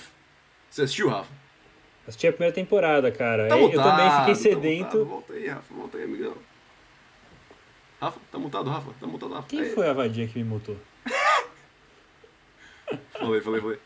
[0.70, 1.32] Você assistiu, Rafa?
[2.08, 3.50] Assisti a primeira temporada, cara.
[3.50, 4.98] Tá eu mutado, também fiquei tá sedento.
[5.00, 6.38] Tá volta aí, Rafa, volta aí, amigão.
[8.02, 8.92] Rafa, tá mutado, Rafa?
[8.98, 9.48] Tá mutado, Rafa?
[9.50, 9.70] Quem aí.
[9.72, 10.78] foi a vadia que me mutou?
[13.20, 13.80] Falei, falei, falei.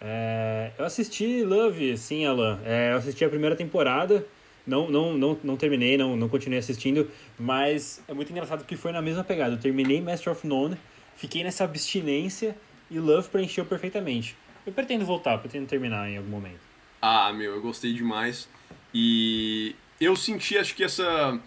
[0.00, 2.60] É, eu assisti Love, sim, Alan.
[2.64, 4.26] É, eu assisti a primeira temporada.
[4.66, 8.92] Não, não, não, não terminei, não, não continuei assistindo, mas é muito engraçado que foi
[8.92, 9.54] na mesma pegada.
[9.54, 10.76] Eu terminei Master of None,
[11.16, 12.56] fiquei nessa abstinência
[12.90, 14.36] e Love preencheu perfeitamente.
[14.64, 16.60] Eu pretendo voltar, pretendo terminar em algum momento.
[17.00, 18.48] Ah, meu, eu gostei demais.
[18.94, 21.40] E eu senti, acho que essa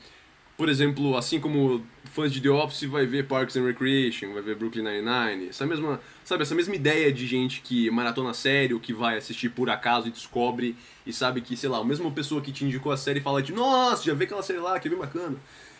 [0.58, 4.56] por exemplo, assim como fãs de The Office vai ver Parks and Recreation, vai ver
[4.56, 8.94] Brooklyn Nine-Nine, essa mesma, sabe, essa mesma ideia de gente que maratona série ou que
[8.94, 12.52] vai assistir por acaso e descobre e sabe que, sei lá, a mesma pessoa que
[12.52, 15.00] te indicou a série fala de, nossa, já vê aquela série lá, que é bem
[15.00, 15.36] bacana.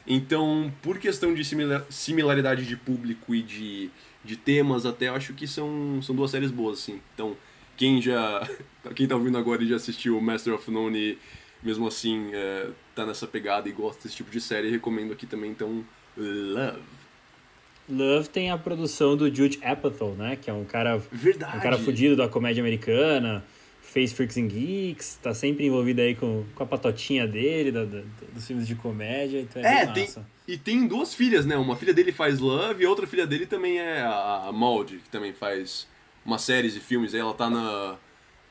[0.06, 1.44] Então, por questão de
[1.90, 3.90] similaridade de público e de,
[4.24, 7.02] de temas até, eu acho que são, são duas séries boas, assim.
[7.14, 7.36] Então,
[7.78, 8.48] quem já,
[8.94, 11.18] quem tá ouvindo agora e já assistiu Master of None
[11.64, 15.52] mesmo assim é, tá nessa pegada e gosta desse tipo de série, recomendo aqui também,
[15.52, 15.84] então,
[16.18, 16.80] Love.
[17.88, 20.36] Love tem a produção do Jude Apatow, né?
[20.42, 21.58] Que é um cara, Verdade.
[21.58, 23.44] um cara fudido da comédia americana,
[23.82, 28.02] fez Freaks and Geeks, tá sempre envolvido aí com, com a patotinha dele, da, da,
[28.34, 30.10] dos filmes de comédia, então é, é tem,
[30.48, 31.56] E tem duas filhas, né?
[31.56, 35.34] Uma filha dele faz Love e outra filha dele também é a, Maud, que também
[35.34, 35.88] faz
[36.26, 37.14] umas séries e filmes.
[37.14, 37.98] Aí ela tá na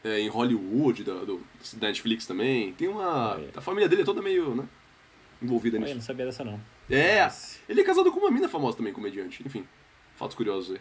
[0.05, 1.41] é, em Hollywood, da, do,
[1.75, 2.73] da Netflix também.
[2.75, 3.41] Tem uma.
[3.57, 4.69] A família dele é toda meio, né?
[5.43, 5.93] Envolvida nisso.
[5.93, 6.61] Eu não sabia dessa não.
[6.89, 7.61] É, Mas...
[7.69, 9.43] ele é casado com uma mina famosa também, comediante.
[9.45, 9.67] Enfim,
[10.15, 10.81] fatos curiosos aí.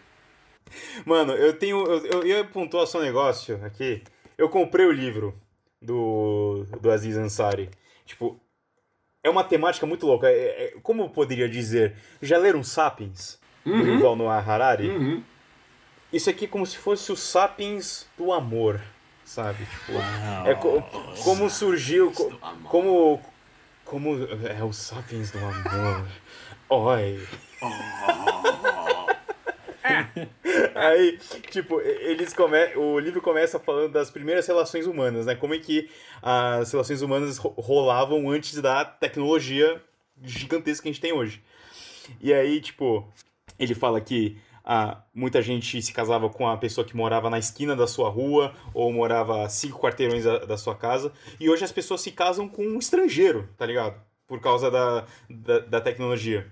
[1.06, 1.86] Mano, eu tenho.
[1.86, 4.04] Eu, eu ia pontuar só um negócio aqui.
[4.38, 5.34] eu comprei o livro
[5.82, 7.70] do, do Aziz Ansari.
[8.06, 8.40] Tipo,
[9.24, 10.28] é uma temática muito louca.
[10.30, 11.96] É, é, como eu poderia dizer?
[12.22, 13.40] Já leram Sapiens?
[13.66, 13.80] Uhum.
[13.80, 14.90] Do Yuval Noah Harari?
[14.90, 15.24] Uhum.
[16.12, 18.82] Isso aqui é como se fosse o Sapiens do amor,
[19.34, 19.66] sabe?
[19.66, 20.48] Tipo, Uau.
[20.48, 20.82] é co-
[21.24, 22.32] como surgiu, co-
[22.70, 23.22] como
[23.84, 24.10] como
[24.48, 26.08] é o Sapiens do amor.
[26.70, 27.28] Oi.
[30.76, 31.18] Aí,
[31.52, 32.58] tipo, eles come...
[32.76, 35.36] o livro começa falando das primeiras relações humanas, né?
[35.36, 35.90] Como é que
[36.22, 39.82] as relações humanas ro- rolavam antes da tecnologia
[40.24, 41.44] gigantesca que a gente tem hoje.
[42.22, 43.08] E aí, tipo,
[43.60, 47.76] ele fala que ah, muita gente se casava com a pessoa que morava na esquina
[47.76, 51.12] da sua rua ou morava cinco quarteirões da, da sua casa.
[51.40, 54.00] E hoje as pessoas se casam com um estrangeiro, tá ligado?
[54.28, 56.48] Por causa da, da, da tecnologia.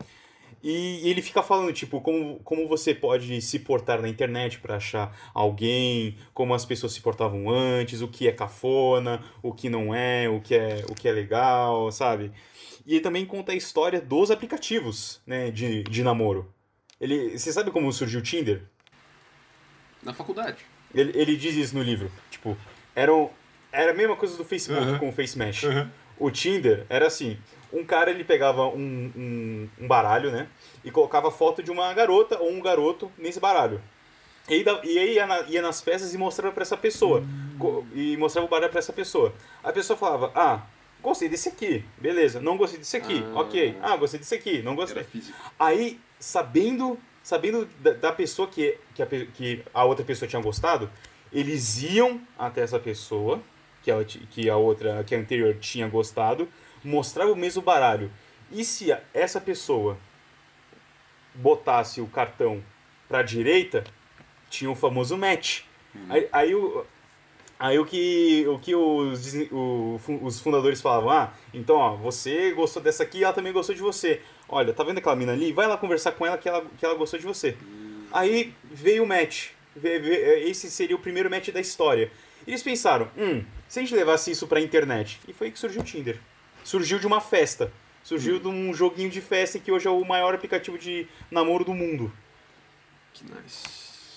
[0.63, 5.15] E ele fica falando, tipo, como, como você pode se portar na internet para achar
[5.33, 10.29] alguém, como as pessoas se portavam antes, o que é cafona, o que não é,
[10.29, 12.31] o que é, o que é legal, sabe?
[12.85, 16.53] E ele também conta a história dos aplicativos, né, de, de namoro.
[17.01, 18.61] Ele, você sabe como surgiu o Tinder?
[20.03, 20.65] Na faculdade.
[20.93, 22.11] Ele, ele diz isso no livro.
[22.29, 22.55] Tipo,
[22.95, 23.11] era,
[23.71, 24.99] era a mesma coisa do Facebook Uhum.
[24.99, 25.63] com o FaceMesh.
[25.63, 25.89] Uhum.
[26.19, 27.37] O Tinder era assim:
[27.73, 30.47] um cara ele pegava um, um, um baralho, né?
[30.83, 33.81] E colocava foto de uma garota ou um garoto nesse baralho.
[34.49, 37.23] E aí, e aí ia, na- ia nas festas e mostrava pra essa pessoa.
[37.57, 39.33] Co- E mostrava o baralho pra essa pessoa.
[39.63, 40.61] A pessoa falava: Ah,
[41.01, 42.39] gostei desse aqui, beleza.
[42.39, 43.39] Não gostei desse aqui, Ah.
[43.39, 43.77] ok.
[43.81, 45.03] Ah, gostei desse aqui, não gostei.
[45.59, 50.89] Aí, sabendo, sabendo da, da pessoa que, que, a, que a outra pessoa tinha gostado,
[51.33, 53.41] eles iam até essa pessoa
[53.83, 56.47] que, ela, que a outra, que a anterior tinha gostado,
[56.83, 58.09] mostrava o mesmo baralho.
[58.51, 59.97] E se a- essa pessoa
[61.33, 62.63] botasse o cartão
[63.07, 63.83] pra direita,
[64.49, 65.61] tinha o famoso match.
[66.09, 66.85] Aí, aí o,
[67.59, 72.81] Aí o que, o que os, o os fundadores falavam, ah, então ó, você gostou
[72.81, 74.19] dessa aqui, ela também gostou de você.
[74.51, 75.51] Olha, tá vendo aquela mina ali?
[75.53, 77.55] Vai lá conversar com ela que ela, que ela gostou de você.
[78.11, 79.49] Aí veio o match.
[79.75, 82.11] Ve- Esse seria o primeiro match da história.
[82.45, 85.19] Eles pensaram, hum, se a gente levasse isso pra internet?
[85.27, 86.19] E foi aí que surgiu o Tinder.
[86.63, 87.71] Surgiu de uma festa.
[88.03, 91.73] Surgiu de um joguinho de festa que hoje é o maior aplicativo de namoro do
[91.73, 92.11] mundo.
[93.13, 93.63] Que nice.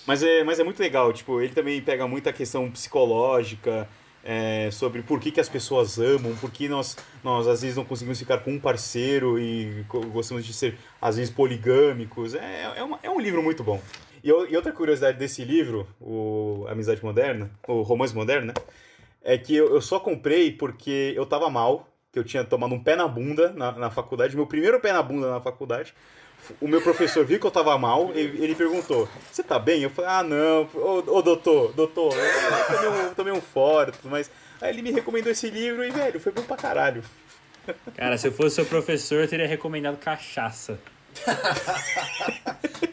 [0.07, 3.87] Mas é, mas é muito legal, tipo, ele também pega muita questão psicológica
[4.25, 7.85] é, sobre por que, que as pessoas amam, por que nós, nós às vezes não
[7.85, 12.33] conseguimos ficar com um parceiro e gostamos de ser, às vezes, poligâmicos.
[12.33, 13.79] É, é, uma- é um livro muito bom.
[14.23, 18.53] E, e outra curiosidade desse livro, o Amizade Moderna, o Romance Moderno, né?
[19.23, 22.83] É que eu, eu só comprei porque eu tava mal, que eu tinha tomado um
[22.83, 25.93] pé na bunda na, na faculdade, meu primeiro pé na bunda na faculdade.
[26.61, 29.81] O meu professor viu que eu tava mal, ele, ele perguntou: Você tá bem?
[29.81, 34.09] Eu falei: Ah, não, ô, ô doutor, doutor, eu tomei um, tomei um fora, tudo
[34.09, 34.29] mais.
[34.61, 37.03] Aí ele me recomendou esse livro e, velho, foi bom pra caralho.
[37.95, 40.79] Cara, se eu fosse seu professor, eu teria recomendado cachaça.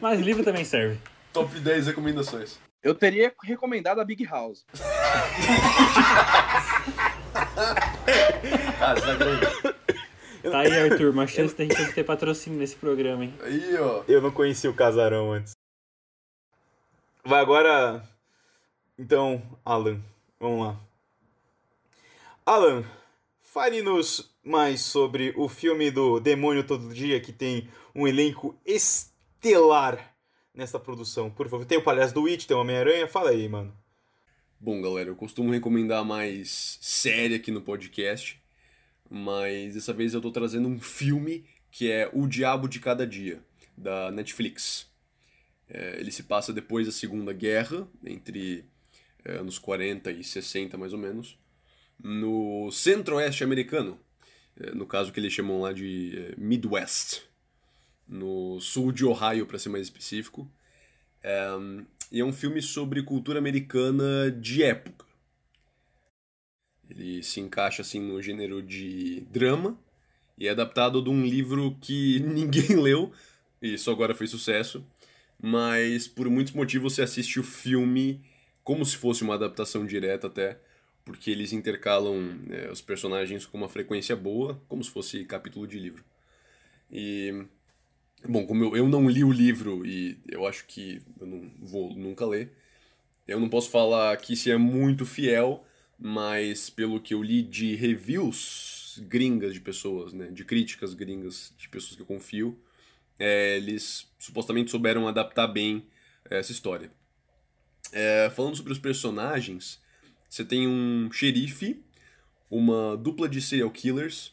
[0.00, 0.98] Mas livro também serve.
[1.32, 2.58] Top 10 recomendações.
[2.82, 4.64] Eu teria recomendado a Big House.
[8.78, 9.46] Cara, tá grande.
[10.50, 13.34] Tá aí, Arthur, uma chance da gente ter patrocínio nesse programa, hein?
[13.42, 14.04] Aí, ó.
[14.06, 15.54] Eu não conhecia o casarão antes.
[17.24, 18.02] Vai agora.
[18.98, 20.00] Então, Alan,
[20.38, 20.80] vamos lá.
[22.44, 22.84] Alan,
[23.40, 30.14] fale-nos mais sobre o filme do Demônio Todo Dia, que tem um elenco estelar
[30.54, 31.28] nessa produção.
[31.28, 33.76] Por favor, tem o Palhaço do It, tem o Homem-Aranha, fala aí, mano.
[34.60, 38.40] Bom, galera, eu costumo recomendar mais série aqui no podcast,
[39.10, 43.40] mas dessa vez eu tô trazendo um filme que é O Diabo de Cada Dia,
[43.76, 44.90] da Netflix.
[45.68, 48.64] É, ele se passa depois da Segunda Guerra, entre
[49.24, 51.38] é, anos 40 e 60 mais ou menos,
[52.02, 53.98] no centro-oeste americano,
[54.58, 57.22] é, no caso que eles chamam lá de é, Midwest,
[58.08, 60.50] no sul de Ohio, para ser mais específico.
[61.22, 61.48] É,
[62.12, 65.05] e é um filme sobre cultura americana de época.
[66.90, 69.78] Ele se encaixa assim no gênero de drama
[70.38, 73.12] e é adaptado de um livro que ninguém leu
[73.60, 74.86] e isso agora foi sucesso,
[75.40, 78.20] mas por muitos motivos você assiste o filme
[78.62, 80.58] como se fosse uma adaptação direta até,
[81.04, 85.78] porque eles intercalam é, os personagens com uma frequência boa, como se fosse capítulo de
[85.78, 86.04] livro.
[86.90, 87.46] E
[88.28, 91.94] Bom, como eu, eu não li o livro e eu acho que eu não vou
[91.94, 92.52] nunca ler,
[93.26, 95.64] eu não posso falar aqui se é muito fiel,
[95.98, 101.68] mas pelo que eu li de reviews gringas de pessoas, né, de críticas gringas de
[101.68, 102.58] pessoas que eu confio,
[103.18, 105.86] é, eles supostamente souberam adaptar bem
[106.24, 106.90] essa história.
[107.92, 109.80] É, falando sobre os personagens,
[110.28, 111.82] Você tem um xerife,
[112.50, 114.32] uma dupla de serial killers,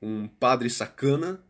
[0.00, 1.44] um padre sacana,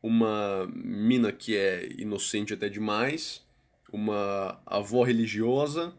[0.00, 3.44] uma mina que é inocente até demais,
[3.92, 5.92] uma avó religiosa,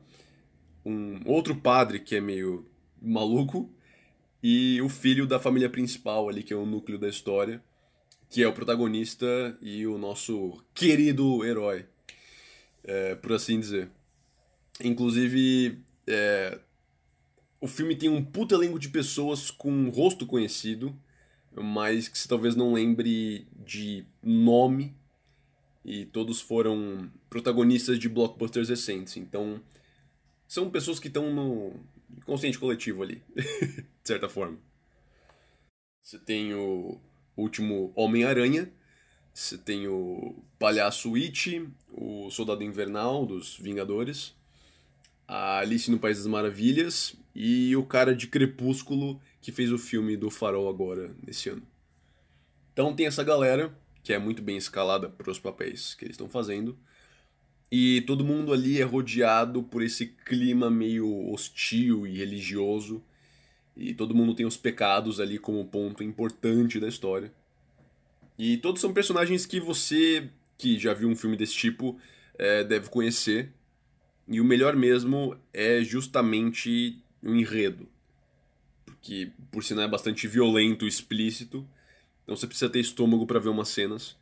[0.89, 2.65] um outro padre que é meio
[3.01, 3.69] maluco
[4.41, 7.63] e o filho da família principal ali, que é o núcleo da história,
[8.29, 11.85] que é o protagonista e o nosso querido herói,
[12.83, 13.89] é, por assim dizer.
[14.83, 16.59] Inclusive, é,
[17.59, 20.95] o filme tem um puta elenco de pessoas com um rosto conhecido,
[21.53, 24.95] mas que você talvez não lembre de nome,
[25.83, 29.17] e todos foram protagonistas de blockbusters recentes.
[29.17, 29.59] Então,
[30.49, 31.79] são pessoas que estão no
[32.25, 34.57] consciente coletivo ali, de certa forma.
[36.01, 36.99] Você tem o
[37.37, 38.73] último Homem-Aranha,
[39.31, 44.35] você tem o Palhaço It, o Soldado Invernal dos Vingadores,
[45.27, 50.17] a Alice no País das Maravilhas e o cara de Crepúsculo que fez o filme
[50.17, 51.61] do Farol agora, nesse ano.
[52.73, 56.27] Então tem essa galera que é muito bem escalada para os papéis que eles estão
[56.27, 56.75] fazendo.
[57.71, 63.03] E todo mundo ali é rodeado por esse clima meio hostil e religioso.
[63.77, 67.31] E todo mundo tem os pecados ali como ponto importante da história.
[68.37, 71.99] E todos são personagens que você, que já viu um filme desse tipo,
[72.37, 73.53] é, deve conhecer.
[74.27, 77.87] E o melhor mesmo é justamente o enredo.
[78.83, 81.67] Porque, por sinal, é bastante violento e explícito.
[82.23, 84.17] Então você precisa ter estômago para ver umas cenas.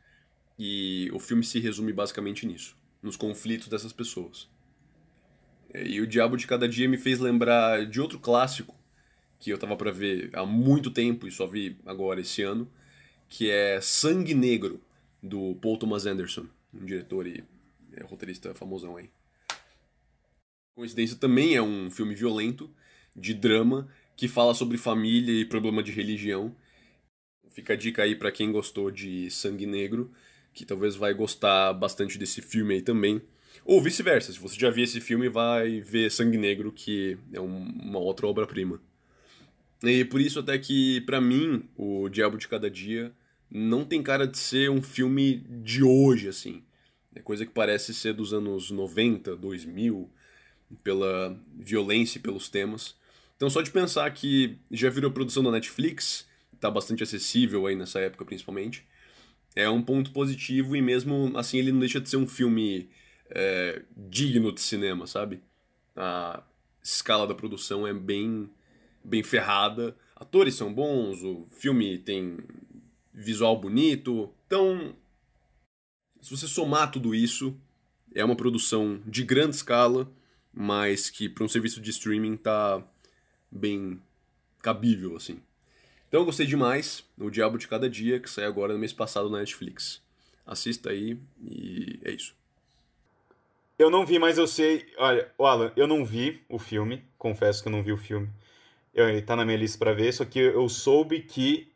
[0.58, 4.48] E o filme se resume basicamente nisso nos conflitos dessas pessoas.
[5.74, 8.74] E o Diabo de Cada Dia me fez lembrar de outro clássico
[9.38, 12.70] que eu tava para ver há muito tempo e só vi agora esse ano,
[13.28, 14.80] que é Sangue Negro,
[15.22, 17.44] do Paul Thomas Anderson, um diretor e
[17.92, 19.10] é, roteirista famosão aí.
[20.76, 22.70] Coincidência também é um filme violento,
[23.14, 26.54] de drama, que fala sobre família e problema de religião,
[27.58, 30.12] Fica a dica aí para quem gostou de Sangue Negro,
[30.58, 33.22] que talvez vai gostar bastante desse filme aí também.
[33.64, 37.68] Ou vice-versa, se você já viu esse filme, vai ver Sangue Negro, que é um,
[37.80, 38.80] uma outra obra-prima.
[39.84, 43.12] E por isso até que, para mim, o Diabo de Cada Dia
[43.48, 46.64] não tem cara de ser um filme de hoje, assim.
[47.14, 50.10] É coisa que parece ser dos anos 90, 2000,
[50.82, 52.96] pela violência e pelos temas.
[53.36, 56.26] Então só de pensar que já virou produção da Netflix,
[56.58, 58.84] tá bastante acessível aí nessa época principalmente,
[59.58, 62.88] é um ponto positivo e mesmo assim ele não deixa de ser um filme
[63.28, 65.42] é, digno de cinema, sabe?
[65.96, 66.44] A
[66.80, 68.48] escala da produção é bem,
[69.02, 72.38] bem ferrada, atores são bons, o filme tem
[73.12, 74.94] visual bonito, então
[76.20, 77.60] se você somar tudo isso,
[78.14, 80.08] é uma produção de grande escala,
[80.54, 82.80] mas que para um serviço de streaming tá
[83.50, 84.00] bem
[84.62, 85.40] cabível, assim.
[86.08, 87.04] Então eu gostei demais.
[87.18, 90.02] O Diabo de Cada Dia, que saiu agora no mês passado na Netflix.
[90.46, 92.34] Assista aí e é isso.
[93.78, 94.86] Eu não vi, mas eu sei.
[94.96, 97.04] Olha, Alan, eu não vi o filme.
[97.16, 98.28] Confesso que eu não vi o filme.
[98.92, 101.70] Eu, tá na minha lista para ver, só que eu soube que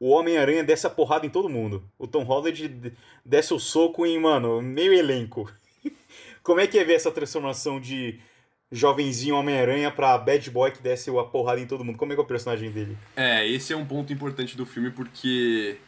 [0.00, 1.84] o Homem-Aranha desce a porrada em todo mundo.
[1.98, 2.92] O Tom Holland
[3.24, 5.52] desce o soco em, mano, meio elenco.
[6.42, 8.20] Como é que é ver essa transformação de
[8.70, 11.96] jovenzinho Homem-Aranha pra bad boy que desce a porrada em todo mundo.
[11.96, 12.96] Como é que é o personagem dele?
[13.16, 15.78] É, esse é um ponto importante do filme porque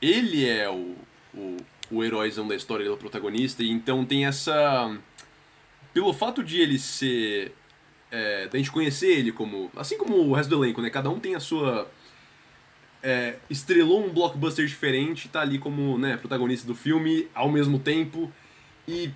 [0.00, 0.96] ele é o,
[1.32, 1.56] o,
[1.90, 4.98] o heróizão da história, ele é o protagonista, e então tem essa.
[5.94, 7.54] Pelo fato de ele ser.
[8.10, 9.70] É, da gente conhecer ele como.
[9.76, 10.90] Assim como o resto do elenco, né?
[10.90, 11.88] Cada um tem a sua.
[13.02, 18.30] É, estrelou um blockbuster diferente, tá ali como né, protagonista do filme ao mesmo tempo.
[18.86, 19.10] E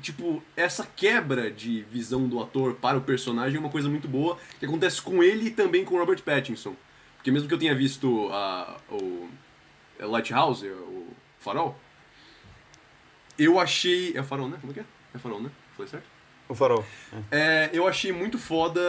[0.00, 4.38] tipo, essa quebra de visão do ator para o personagem é uma coisa muito boa,
[4.58, 6.74] que acontece com ele e também com Robert Pattinson.
[7.16, 9.28] Porque mesmo que eu tenha visto a, o
[9.98, 11.06] Lighthouse, o
[11.38, 11.78] Farol,
[13.38, 14.16] eu achei...
[14.16, 14.58] É o Farol, né?
[14.60, 14.84] Como é que é?
[15.14, 15.50] É Farol, né?
[15.76, 16.06] Foi certo?
[16.48, 16.84] O Farol.
[17.30, 17.66] É.
[17.66, 18.80] é, eu achei muito foda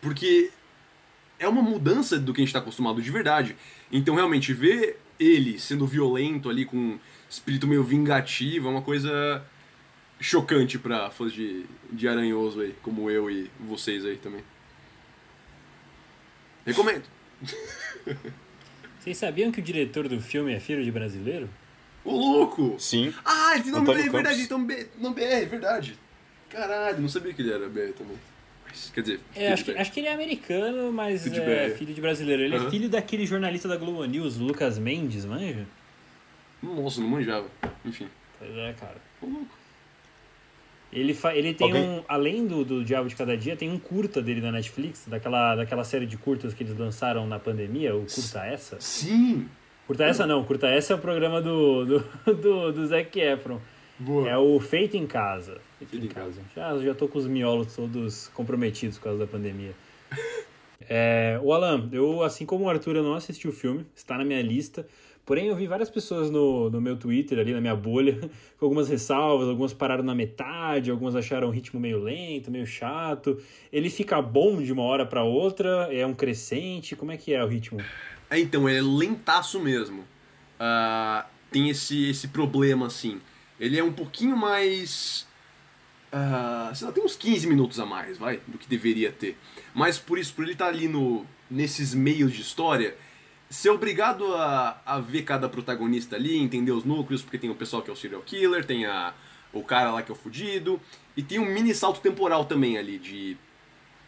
[0.00, 0.50] porque
[1.38, 3.56] é uma mudança do que a gente está acostumado de verdade.
[3.90, 6.98] Então, realmente, ver ele sendo violento ali com
[7.30, 9.42] espírito meio vingativo, é uma coisa
[10.20, 14.42] chocante pra fãs de, de Aranhoso aí, como eu e vocês aí também.
[16.66, 17.04] Recomendo.
[19.00, 21.48] Vocês sabiam que o diretor do filme é filho de brasileiro?
[22.04, 22.76] Ô louco!
[22.78, 23.14] Sim.
[23.24, 25.98] Ah, esse nome é verdade, então B, não BR, é verdade.
[26.50, 28.18] Caralho, não sabia que ele era BR também.
[28.66, 31.94] Mas, quer dizer, é, acho, que, acho que ele é americano, mas filho é filho
[31.94, 32.42] de brasileiro.
[32.42, 32.66] Ele uhum.
[32.66, 35.66] é filho daquele jornalista da Globo News, Lucas Mendes, manja?
[36.62, 37.46] Nossa, não manjava.
[37.84, 38.08] Enfim.
[38.38, 38.96] Pois é, cara.
[39.20, 39.60] Tô louco.
[40.92, 41.34] Ele, fa...
[41.34, 41.88] ele tem Alguém?
[41.88, 42.04] um.
[42.08, 45.84] Além do, do Diabo de Cada Dia, tem um curta dele na Netflix, daquela, daquela
[45.84, 48.76] série de curtas que eles lançaram na pandemia, o Curta Essa.
[48.80, 49.48] Sim!
[49.86, 51.98] Curta Essa não, Curta Essa é o programa do, do,
[52.34, 53.60] do, do Zac Efron.
[53.98, 54.28] Boa.
[54.28, 55.60] É o Feito em Casa.
[55.78, 56.40] Feito, Feito em Casa.
[56.54, 56.78] casa.
[56.78, 59.74] Já, já tô com os miolos todos comprometidos por causa da pandemia.
[60.88, 64.24] é, o Alan, eu, assim como o Arthur, eu não assisti o filme, está na
[64.24, 64.86] minha lista.
[65.24, 68.18] Porém, eu vi várias pessoas no, no meu Twitter, ali na minha bolha,
[68.58, 73.40] com algumas ressalvas, algumas pararam na metade, algumas acharam o ritmo meio lento, meio chato.
[73.72, 75.88] Ele fica bom de uma hora para outra?
[75.92, 76.96] É um crescente?
[76.96, 77.80] Como é que é o ritmo?
[78.28, 80.00] É, então, ele é lentaço mesmo.
[80.00, 83.20] Uh, tem esse, esse problema, assim.
[83.58, 85.26] Ele é um pouquinho mais.
[86.12, 89.36] Uh, sei lá, tem uns 15 minutos a mais, vai, do que deveria ter.
[89.74, 92.96] Mas por isso, por ele estar tá ali no, nesses meios de história,
[93.50, 97.82] ser obrigado a, a ver cada protagonista ali, entender os núcleos, porque tem o pessoal
[97.82, 99.12] que é o serial killer, tem a,
[99.52, 100.80] o cara lá que é o fudido,
[101.16, 103.36] e tem um mini salto temporal também ali, de.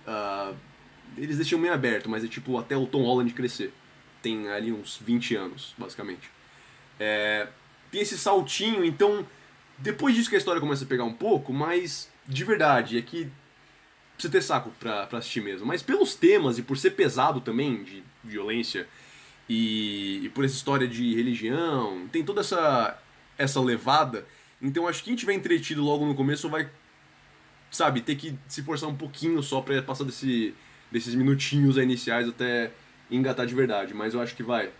[0.06, 0.54] Uh,
[1.16, 3.72] eles deixam meio aberto, mas é tipo até o Tom Holland crescer.
[4.22, 6.30] Tem ali uns 20 anos, basicamente.
[6.98, 7.48] É,
[7.90, 9.26] tem esse saltinho, então
[9.76, 13.28] depois disso que a história começa a pegar um pouco, mas de verdade, é que
[14.14, 15.66] precisa ter saco pra, pra assistir mesmo.
[15.66, 18.88] Mas pelos temas e por ser pesado também, de violência,
[19.48, 22.98] e, e por essa história de religião, tem toda essa,
[23.36, 24.26] essa levada.
[24.60, 26.70] Então acho que quem tiver entretido logo no começo vai,
[27.70, 30.54] sabe, ter que se forçar um pouquinho só pra passar desse,
[30.90, 32.70] desses minutinhos iniciais até
[33.10, 33.94] engatar de verdade.
[33.94, 34.70] Mas eu acho que vai.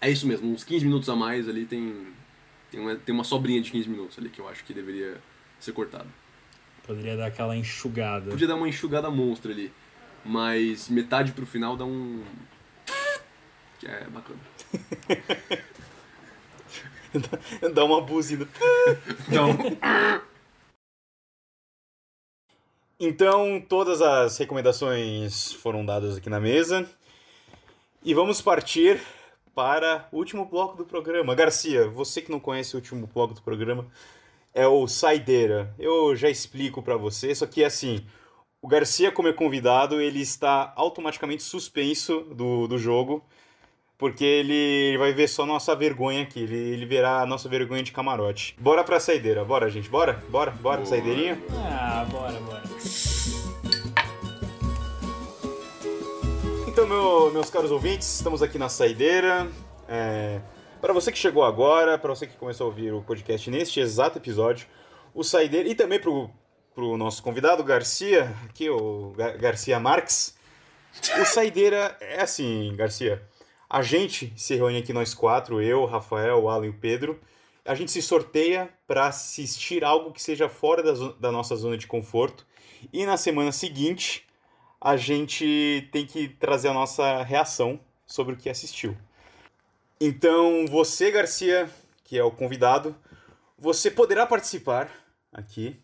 [0.00, 2.06] É isso mesmo, uns 15 minutos a mais ali tem,
[2.70, 5.20] tem uma, tem uma sobrinha de 15 minutos ali que eu acho que deveria
[5.58, 6.06] ser cortada.
[6.86, 8.30] Poderia dar aquela enxugada.
[8.30, 9.72] Podia dar uma enxugada monstra ali.
[10.24, 12.22] Mas metade pro final dá um.
[13.78, 14.40] Que é bacana.
[17.74, 18.48] dá uma buzina.
[19.28, 19.50] Então.
[23.00, 26.88] Então, todas as recomendações foram dadas aqui na mesa.
[28.02, 29.00] E vamos partir
[29.54, 31.34] para o último bloco do programa.
[31.34, 33.86] Garcia, você que não conhece o último bloco do programa,
[34.52, 35.72] é o Saideira.
[35.78, 38.04] Eu já explico para você, só que assim,
[38.60, 43.24] o Garcia, como é convidado, ele está automaticamente suspenso do, do jogo,
[43.98, 47.90] porque ele vai ver só nossa vergonha aqui, ele, ele verá a nossa vergonha de
[47.90, 48.54] camarote.
[48.60, 50.22] Bora pra Saideira, bora gente, bora?
[50.28, 50.86] Bora, bora, Boa.
[50.86, 51.36] saideirinha?
[51.50, 52.62] Ah, bora, bora.
[56.68, 59.48] Então, meu, meus caros ouvintes, estamos aqui na saideira.
[59.88, 60.40] É,
[60.80, 64.18] para você que chegou agora, para você que começou a ouvir o podcast neste exato
[64.18, 64.68] episódio,
[65.12, 70.36] o saideira e também para o nosso convidado Garcia, aqui o Garcia Marques.
[71.20, 73.20] O saideira é assim, Garcia.
[73.70, 77.20] A gente se reúne aqui nós quatro, eu, Rafael, o Alan e o Pedro.
[77.64, 81.86] A gente se sorteia para assistir algo que seja fora da, da nossa zona de
[81.86, 82.46] conforto.
[82.92, 84.26] E na semana seguinte
[84.80, 88.96] a gente tem que trazer a nossa reação sobre o que assistiu.
[90.00, 91.68] Então, você, Garcia,
[92.04, 92.96] que é o convidado,
[93.58, 94.90] você poderá participar
[95.32, 95.78] aqui,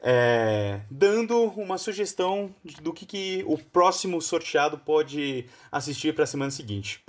[0.00, 6.50] é, dando uma sugestão do que, que o próximo sorteado pode assistir para a semana
[6.50, 7.02] seguinte.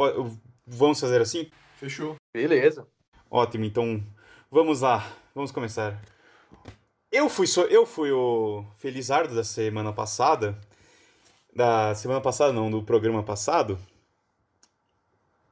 [0.65, 1.49] Vamos fazer assim?
[1.77, 2.15] Fechou.
[2.33, 2.87] Beleza.
[3.29, 4.03] Ótimo, então
[4.49, 6.01] vamos lá, vamos começar.
[7.11, 10.59] Eu fui, eu fui o Felizardo da semana passada
[11.59, 13.77] da semana passada, não, do programa passado.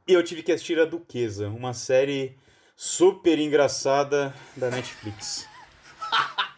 [0.08, 2.38] E eu tive que assistir a Duquesa, uma série
[2.76, 5.46] super engraçada da Netflix.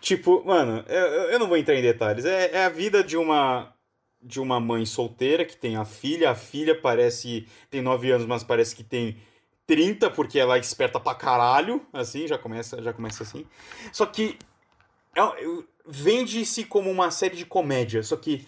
[0.09, 2.25] Tipo, mano, eu, eu não vou entrar em detalhes.
[2.25, 3.73] É, é a vida de uma
[4.21, 6.31] de uma mãe solteira que tem a filha.
[6.31, 7.47] A filha parece.
[7.69, 9.17] tem 9 anos, mas parece que tem
[9.67, 11.85] 30, porque ela é esperta pra caralho.
[11.93, 13.45] Assim, já começa, já começa assim.
[13.93, 14.37] Só que.
[15.15, 15.21] É,
[15.91, 18.03] Vende-se como uma série de comédia.
[18.03, 18.45] Só que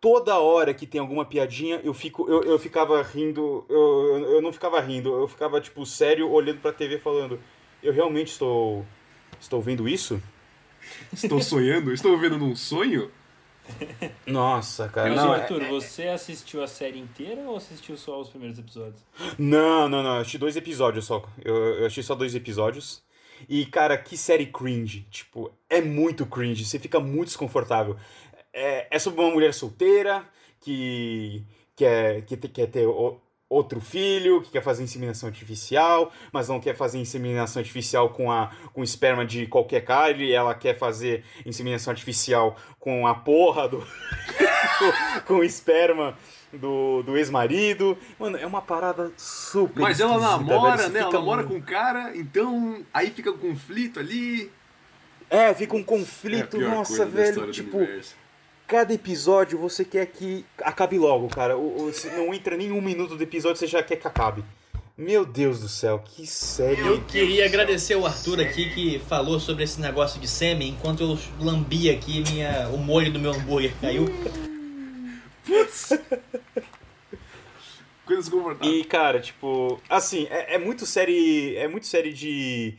[0.00, 4.50] toda hora que tem alguma piadinha, eu fico eu, eu ficava rindo, eu, eu não
[4.50, 7.38] ficava rindo, eu ficava tipo sério olhando pra TV falando,
[7.82, 8.86] eu realmente estou
[9.38, 10.22] estou vendo isso?
[11.12, 11.92] Estou sonhando?
[11.92, 13.10] Estou vendo num sonho?
[14.26, 15.14] Nossa, cara.
[15.14, 15.68] Não, Arthur, é...
[15.68, 19.00] você assistiu a série inteira ou assistiu só os primeiros episódios?
[19.38, 20.14] Não, não, não.
[20.14, 21.24] Eu assisti dois episódios só.
[21.44, 23.02] Eu, eu assisti só dois episódios.
[23.48, 25.06] E, cara, que série cringe.
[25.10, 26.64] Tipo, é muito cringe.
[26.64, 27.96] Você fica muito desconfortável
[28.52, 30.24] é, é sobre uma mulher solteira
[30.60, 32.86] que quer, que quer ter
[33.50, 38.52] outro filho, que quer fazer inseminação artificial, mas não quer fazer inseminação artificial com, a,
[38.72, 43.78] com esperma de qualquer cara, e ela quer fazer inseminação artificial com a porra do.
[43.78, 46.16] com, com o esperma
[46.52, 47.98] do, do ex-marido.
[48.18, 49.82] Mano, é uma parada super.
[49.82, 51.00] Mas ela namora, velho, né?
[51.00, 54.48] Ela namora com o cara, então aí fica um conflito ali.
[55.28, 57.50] É, fica um conflito, É a pior nossa, velho.
[57.50, 57.78] Tipo.
[58.70, 61.58] Cada episódio você quer que acabe logo, cara.
[61.58, 64.44] O, o- se não entra nem um minuto do episódio, você já quer que acabe.
[64.96, 66.80] Meu Deus do céu, que série.
[66.86, 71.18] Eu queria agradecer o Arthur aqui que falou sobre esse negócio de sêmen enquanto eu
[71.40, 74.04] lambia aqui minha, o molho do meu hambúrguer caiu.
[78.04, 78.80] Coisas confortáveis.
[78.80, 81.56] E, cara, tipo, assim, é, é muito série.
[81.56, 82.74] É muito série de.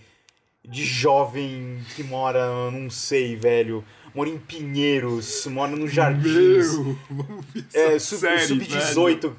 [0.64, 3.84] De jovem que mora, não sei, velho.
[4.14, 6.78] Mora em Pinheiros, mora nos jardins.
[6.78, 9.22] Meu, vamos ver É, essa sub- série, sub-18.
[9.22, 9.38] velho.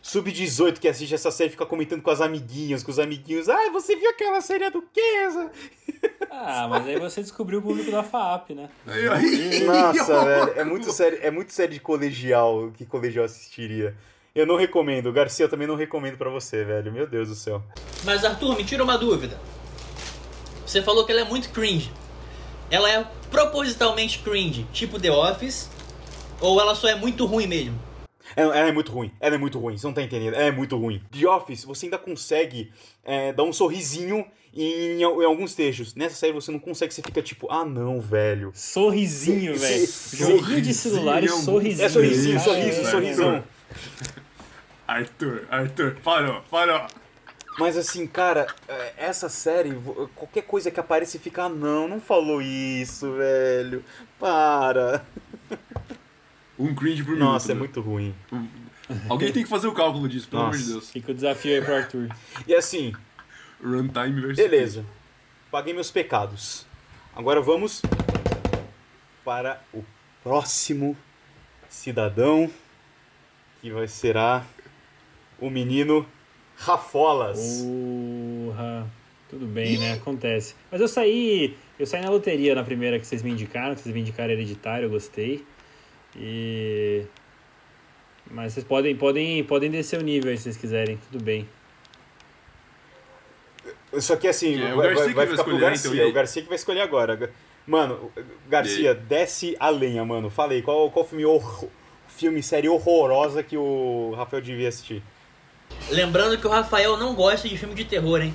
[0.00, 3.46] Sub-18 que assiste essa série fica comentando com as amiguinhas, com os amiguinhos.
[3.48, 5.50] Ah, você viu aquela série a Duquesa?
[6.30, 8.70] Ah, mas aí você descobriu o público da FAP, né?
[9.66, 13.94] Nossa, velho, é muito série, é muito série de colegial que colegial assistiria.
[14.34, 16.90] Eu não recomendo, Garcia, eu também não recomendo pra você, velho.
[16.92, 17.62] Meu Deus do céu.
[18.04, 19.38] Mas Arthur, me tira uma dúvida.
[20.64, 21.90] Você falou que ela é muito cringe.
[22.70, 25.70] Ela é propositalmente cringe, tipo The Office,
[26.40, 27.78] ou ela só é muito ruim mesmo?
[28.36, 30.50] Ela, ela é muito ruim, ela é muito ruim, você não tá entendendo, ela é
[30.50, 31.02] muito ruim.
[31.10, 32.70] The Office, você ainda consegue
[33.04, 35.94] é, dar um sorrisinho em, em alguns trechos.
[35.94, 38.52] Nessa série você não consegue, você fica tipo, ah não, velho.
[38.54, 39.88] Sorrisinho, velho.
[40.12, 42.36] Joguinho de celular e sorrisinho, sorrisinho.
[42.36, 43.44] É sorrisinho, sorriso, é, sorrisão.
[44.86, 46.86] Arthur, Arthur, parou, parou.
[47.58, 49.72] Mas assim, cara, é, essa série,
[50.14, 53.84] qualquer coisa que aparece fica, ah não, não falou isso, velho.
[54.18, 55.04] Para.
[56.58, 57.76] Um cringe por Nossa, é minuto.
[57.76, 58.14] muito ruim.
[58.32, 58.48] né?
[59.08, 60.64] Alguém tem que fazer o cálculo disso, pelo amor de.
[60.72, 60.90] Deus.
[60.90, 62.08] Fica o desafio aí pro Arthur.
[62.48, 62.92] E assim,
[63.62, 64.36] Runtime versus.
[64.36, 64.84] beleza.
[65.52, 66.66] Paguei meus pecados.
[67.14, 67.80] Agora vamos
[69.24, 69.84] para o
[70.24, 70.96] próximo
[71.68, 72.50] cidadão,
[73.60, 74.44] que vai será
[75.38, 76.04] o menino
[76.58, 77.64] Rafolas.
[78.44, 78.86] Porra.
[79.30, 79.92] Tudo bem, né?
[79.92, 80.54] Acontece.
[80.70, 81.56] Mas eu saí.
[81.78, 84.86] Eu saí na loteria na primeira que vocês me indicaram, que vocês me indicaram hereditário,
[84.86, 85.44] eu gostei.
[86.16, 87.02] E.
[88.30, 91.48] Mas vocês podem, podem, podem descer o nível aí se vocês quiserem, tudo bem.
[94.00, 95.94] Só que assim, É, o vai, Garcia vai, que vai vai ficar pro escolher, Garcia.
[95.94, 97.30] então, o Garcia que vai escolher agora.
[97.66, 98.10] Mano,
[98.48, 100.28] Garcia, desce a lenha, mano.
[100.30, 101.68] Falei, qual, qual filme, horror,
[102.08, 105.02] filme, série horrorosa que o Rafael devia assistir?
[105.90, 108.34] Lembrando que o Rafael não gosta de filme de terror, hein?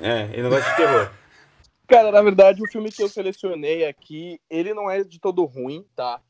[0.00, 1.10] É, ele não gosta de terror.
[1.86, 5.86] Cara, na verdade, o filme que eu selecionei aqui, ele não é de todo ruim,
[5.94, 6.20] tá?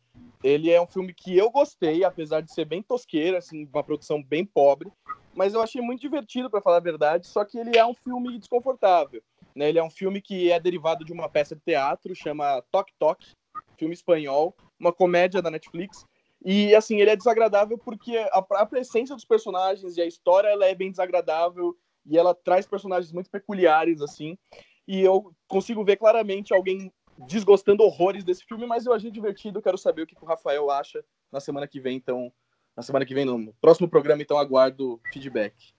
[0.45, 4.22] Ele é um filme que eu gostei, apesar de ser bem tosqueiro, assim, uma produção
[4.22, 4.93] bem pobre,
[5.35, 8.39] mas eu achei muito divertido, pra falar a verdade, só que ele é um filme
[8.39, 9.22] desconfortável,
[9.55, 9.68] né?
[9.68, 13.33] Ele é um filme que é derivado de uma peça de teatro, chama Toque Toque,
[13.79, 16.05] filme espanhol, uma comédia da Netflix,
[16.45, 20.66] e, assim, ele é desagradável porque a própria essência dos personagens e a história, ela
[20.66, 21.76] é bem desagradável,
[22.09, 24.39] e ela traz personagens muito peculiares, assim,
[24.87, 26.93] e eu consigo ver claramente alguém
[27.26, 31.05] desgostando horrores desse filme, mas eu achei divertido, quero saber o que o Rafael acha
[31.32, 32.32] na semana que vem, então,
[32.76, 35.74] na semana que vem, no próximo programa, então aguardo feedback.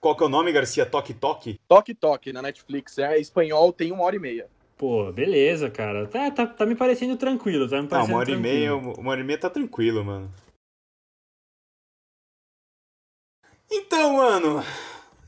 [0.00, 0.86] Qual que é o nome, Garcia?
[0.86, 1.60] Toque Toque?
[1.68, 4.50] Toque Toque, na Netflix, é espanhol, tem uma hora e meia.
[4.80, 6.06] Pô, beleza, cara.
[6.08, 8.98] Tá, tá, tá me parecendo tranquilo, tá me Ah, parecendo uma hora e meia, tranquilo.
[8.98, 10.32] uma hora e meia tá tranquilo, mano.
[13.70, 14.64] Então, mano,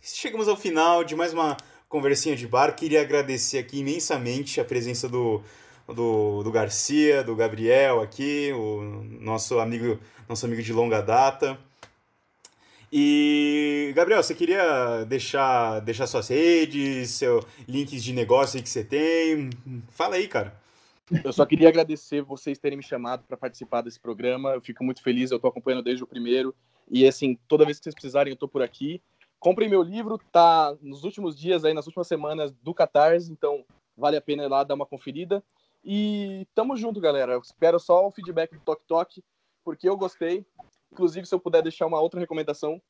[0.00, 1.56] chegamos ao final de mais uma
[1.88, 2.74] conversinha de bar.
[2.74, 5.42] Queria agradecer aqui imensamente a presença do,
[5.86, 8.80] do, do Garcia, do Gabriel aqui, o
[9.20, 9.98] nosso amigo,
[10.28, 11.58] nosso amigo de longa data.
[12.94, 19.48] E, Gabriel, você queria deixar, deixar suas redes, seu links de negócio que você tem?
[19.88, 20.60] Fala aí, cara.
[21.24, 24.50] Eu só queria agradecer vocês terem me chamado para participar desse programa.
[24.50, 26.54] Eu fico muito feliz, eu tô acompanhando desde o primeiro.
[26.90, 29.00] E assim, toda vez que vocês precisarem, eu tô por aqui.
[29.40, 33.64] Comprem meu livro, tá nos últimos dias aí, nas últimas semanas do Catarse, então
[33.96, 35.42] vale a pena ir lá dar uma conferida.
[35.82, 37.32] E tamo junto, galera.
[37.32, 39.24] Eu espero só o feedback do Tok Tok,
[39.64, 40.44] porque eu gostei.
[40.92, 42.80] Inclusive, se eu puder deixar uma outra recomendação,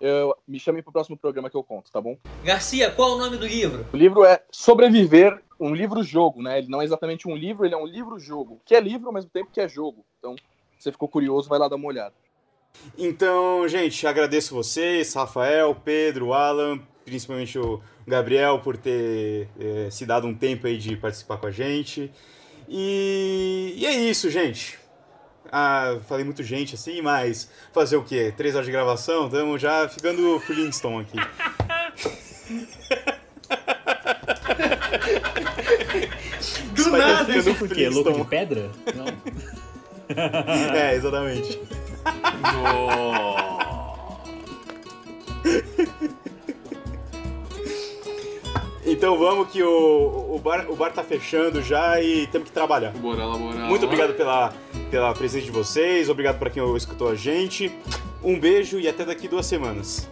[0.00, 2.16] eu, me chamem pro próximo programa que eu conto, tá bom?
[2.44, 3.84] Garcia, qual o nome do livro?
[3.92, 6.58] O livro é Sobreviver, um livro-jogo, né?
[6.58, 8.60] Ele não é exatamente um livro, ele é um livro-jogo.
[8.64, 10.04] Que é livro ao mesmo tempo que é jogo.
[10.18, 12.14] Então, se você ficou curioso, vai lá dar uma olhada.
[12.96, 20.28] Então, gente, agradeço vocês, Rafael, Pedro, Alan, principalmente o Gabriel por ter eh, se dado
[20.28, 22.12] um tempo aí de participar com a gente.
[22.68, 24.78] E, e é isso, gente.
[25.50, 28.32] Ah, falei muito gente assim, mas fazer o quê?
[28.36, 29.26] Três horas de gravação?
[29.26, 31.18] Estamos já ficando Flintstone aqui.
[36.74, 37.24] Do nada!
[37.24, 37.88] ficando Por quê?
[37.88, 38.70] Louco de pedra?
[38.94, 39.06] Não.
[40.74, 41.60] É, exatamente.
[42.40, 43.36] Então
[48.90, 52.90] Então vamos que o, o, bar, o bar tá fechando já e temos que trabalhar.
[52.92, 53.68] Bora lá, bora lá.
[53.68, 54.52] Muito obrigado pela,
[54.88, 57.70] pela presença de vocês, obrigado para quem escutou a gente.
[58.22, 60.08] Um beijo e até daqui duas semanas.